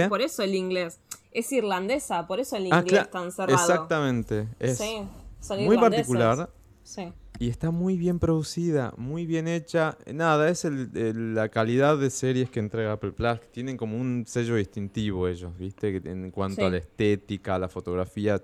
[0.08, 0.98] Por eso el inglés.
[1.38, 3.58] Es irlandesa, por eso el Ah, inglés cla- tan cerrado.
[3.60, 4.48] Exactamente.
[4.58, 5.02] Es Sí,
[5.40, 6.48] son muy particular.
[6.82, 7.12] Sí.
[7.38, 9.98] Y está muy bien producida, muy bien hecha.
[10.10, 13.38] Nada, es el- el- la calidad de series que entrega Apple Plus.
[13.52, 16.00] Tienen como un sello distintivo ellos, ¿viste?
[16.06, 16.66] En cuanto Sí.
[16.66, 18.40] a la estética, a la fotografía.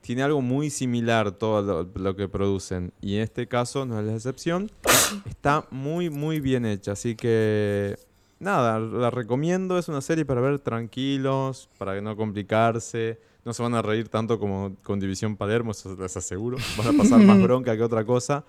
[0.00, 2.92] Tiene algo muy similar todo lo, lo que producen.
[3.00, 4.70] Y en este caso no es la excepción.
[5.26, 6.92] Está muy, muy bien hecha.
[6.92, 7.96] Así que,
[8.40, 9.78] nada, la recomiendo.
[9.78, 13.20] Es una serie para ver tranquilos, para no complicarse.
[13.44, 16.58] No se van a reír tanto como con División Palermo, eso les aseguro.
[16.76, 18.44] Van a pasar más bronca que otra cosa.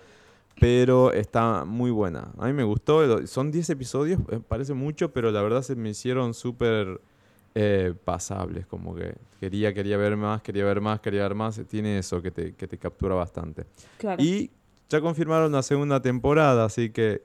[0.60, 2.32] Pero está muy buena.
[2.38, 3.26] A mí me gustó.
[3.26, 7.00] Son 10 episodios, eh, parece mucho, pero la verdad se me hicieron súper
[7.56, 8.66] eh, pasables.
[8.68, 11.62] Como que quería, quería ver más, quería ver más, quería ver más.
[11.68, 13.66] Tiene eso que te, que te captura bastante.
[13.98, 14.22] Claro.
[14.22, 14.52] Y
[14.90, 17.22] ya confirmaron la segunda temporada, así que,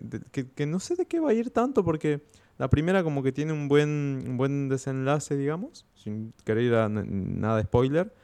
[0.55, 2.21] que no sé de qué va a ir tanto porque
[2.59, 6.89] la primera como que tiene un buen, un buen desenlace, digamos, sin querer ir a
[6.89, 8.15] nada de spoiler.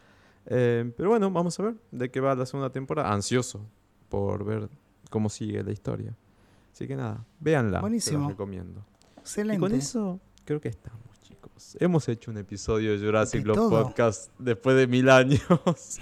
[0.47, 3.13] Eh, pero bueno, vamos a ver de qué va la segunda temporada.
[3.13, 3.67] Ansioso
[4.09, 4.69] por ver
[5.11, 6.17] cómo sigue la historia.
[6.73, 7.81] Así que nada, véanla.
[7.81, 8.21] Buenísimo.
[8.21, 8.85] los recomiendo.
[9.19, 9.57] Excelente.
[9.57, 11.77] Y con eso creo que estamos, chicos.
[11.79, 13.69] Hemos hecho un episodio de Jurassic todo.
[13.69, 15.43] Podcast después de mil años.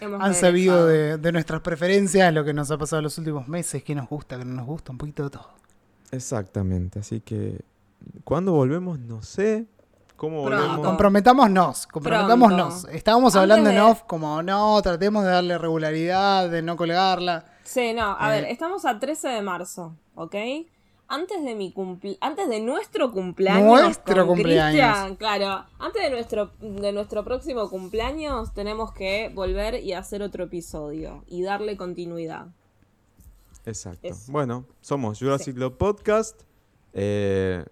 [0.00, 3.82] Hemos Han sabido de, de nuestras preferencias, lo que nos ha pasado los últimos meses,
[3.82, 5.57] qué nos gusta, qué no nos gusta, un poquito de todo.
[6.10, 7.60] Exactamente, así que
[8.24, 8.98] ¿cuándo volvemos?
[8.98, 9.66] No sé.
[10.16, 10.64] ¿Cómo Pronto.
[10.64, 10.86] volvemos?
[10.86, 12.74] Comprometámonos, comprometámonos.
[12.82, 12.88] Pronto.
[12.96, 17.44] Estábamos Antes hablando en off como, no, tratemos de darle regularidad, de no colgarla.
[17.62, 20.34] Sí, no, a Eh, ver, estamos a 13 de marzo, ¿ok?
[21.10, 23.64] Antes de mi cumple antes de nuestro cumpleaños.
[23.82, 25.16] Nuestro con cumpleaños.
[25.18, 25.64] Claro.
[25.78, 31.42] Antes de nuestro, de nuestro próximo cumpleaños, tenemos que volver y hacer otro episodio y
[31.42, 32.48] darle continuidad.
[33.68, 34.08] Exacto.
[34.28, 36.40] Bueno, somos Jurassic Love Podcast.
[36.94, 37.64] Eh,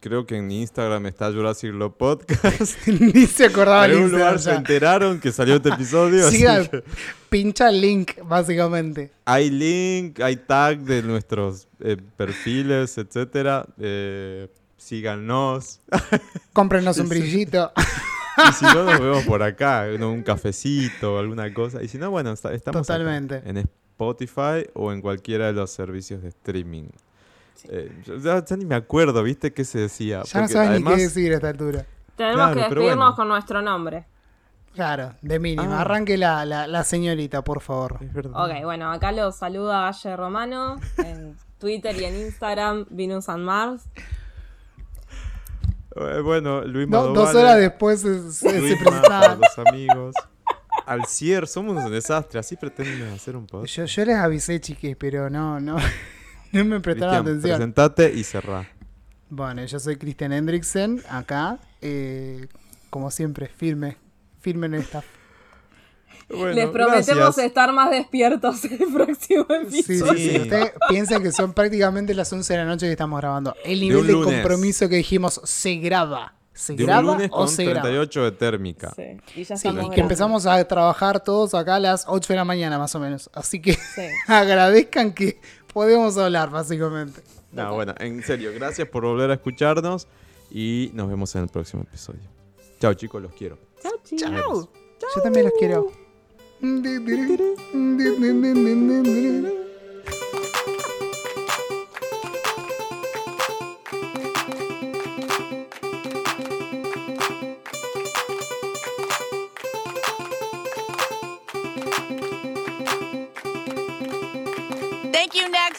[0.00, 2.76] creo que en Instagram está Jurassic Love Podcast.
[2.86, 6.26] Ni se acordaba en algún lugar se enteraron que salió este episodio.
[6.28, 6.82] así que
[7.28, 9.12] pincha el link, básicamente.
[9.24, 13.64] hay link, hay tag de nuestros eh, perfiles, etcétera.
[13.78, 15.80] Eh, síganos.
[16.52, 17.72] Cómprenos un brillito.
[18.38, 21.82] Y si no, nos vemos por acá, un cafecito, alguna cosa.
[21.82, 23.42] Y si no, bueno, estamos acá, Totalmente.
[23.46, 23.56] en
[23.96, 26.88] Spotify o en cualquiera de los servicios de streaming.
[27.70, 27.90] Eh,
[28.22, 29.54] ya, ya ni me acuerdo, ¿viste?
[29.54, 30.22] ¿Qué se decía?
[30.24, 31.86] Ya no sabes además- ni qué decir a esta altura.
[32.14, 33.14] Tenemos Claro, que despedirnos bueno.
[33.16, 34.04] con nuestro nombre.
[34.74, 35.78] Claro, de mínima.
[35.78, 35.80] Ah.
[35.80, 37.98] Arranque la, la, la señorita, por favor.
[38.02, 38.26] Es.
[38.26, 43.84] Ok, bueno, acá los saluda Valle Romano en Twitter y en Instagram, Venus and Mars.
[45.96, 49.36] Eh, bueno, Luis Madovale, dos horas después se, se- se presentaba.
[49.36, 50.14] los amigos.
[50.86, 52.38] Al cier, somos un desastre.
[52.40, 53.74] Así pretenden hacer un podcast.
[53.74, 55.76] Yo, yo les avisé, chiquis, pero no, no,
[56.52, 57.56] no me prestaron Cristian, atención.
[57.58, 58.68] presentate y cerrá.
[59.28, 62.46] Bueno, yo soy Christian Hendricksen, acá, eh,
[62.90, 63.96] como siempre, firme,
[64.40, 65.02] firme en esta.
[66.28, 67.46] Bueno, Les prometemos gracias.
[67.46, 70.14] estar más despiertos el próximo Sí, sí, episodio.
[70.16, 70.30] sí.
[70.30, 70.38] Sí.
[70.40, 73.54] Ustedes piensen que son prácticamente las 11 de la noche que estamos grabando.
[73.64, 76.34] El nivel de, compromiso que dijimos se graba.
[76.56, 77.82] ¿Se De un graba lunes o con se graba?
[77.82, 78.92] 38 de térmica.
[78.96, 79.02] Sí,
[79.40, 82.44] y ya Sí, y que empezamos a trabajar todos acá a las 8 de la
[82.44, 83.30] mañana más o menos.
[83.34, 84.02] Así que Sí.
[84.26, 85.38] agradezcan que
[85.72, 87.20] podemos hablar, básicamente.
[87.52, 90.08] No, bueno, en serio, gracias por volver a escucharnos
[90.50, 92.20] y nos vemos en el próximo episodio.
[92.80, 93.58] Chao chicos, los quiero.
[93.82, 94.20] Chao, chicos.
[94.20, 94.70] Chao.
[95.14, 95.90] Yo también los quiero.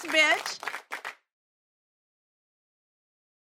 [0.08, 0.67] Bitch.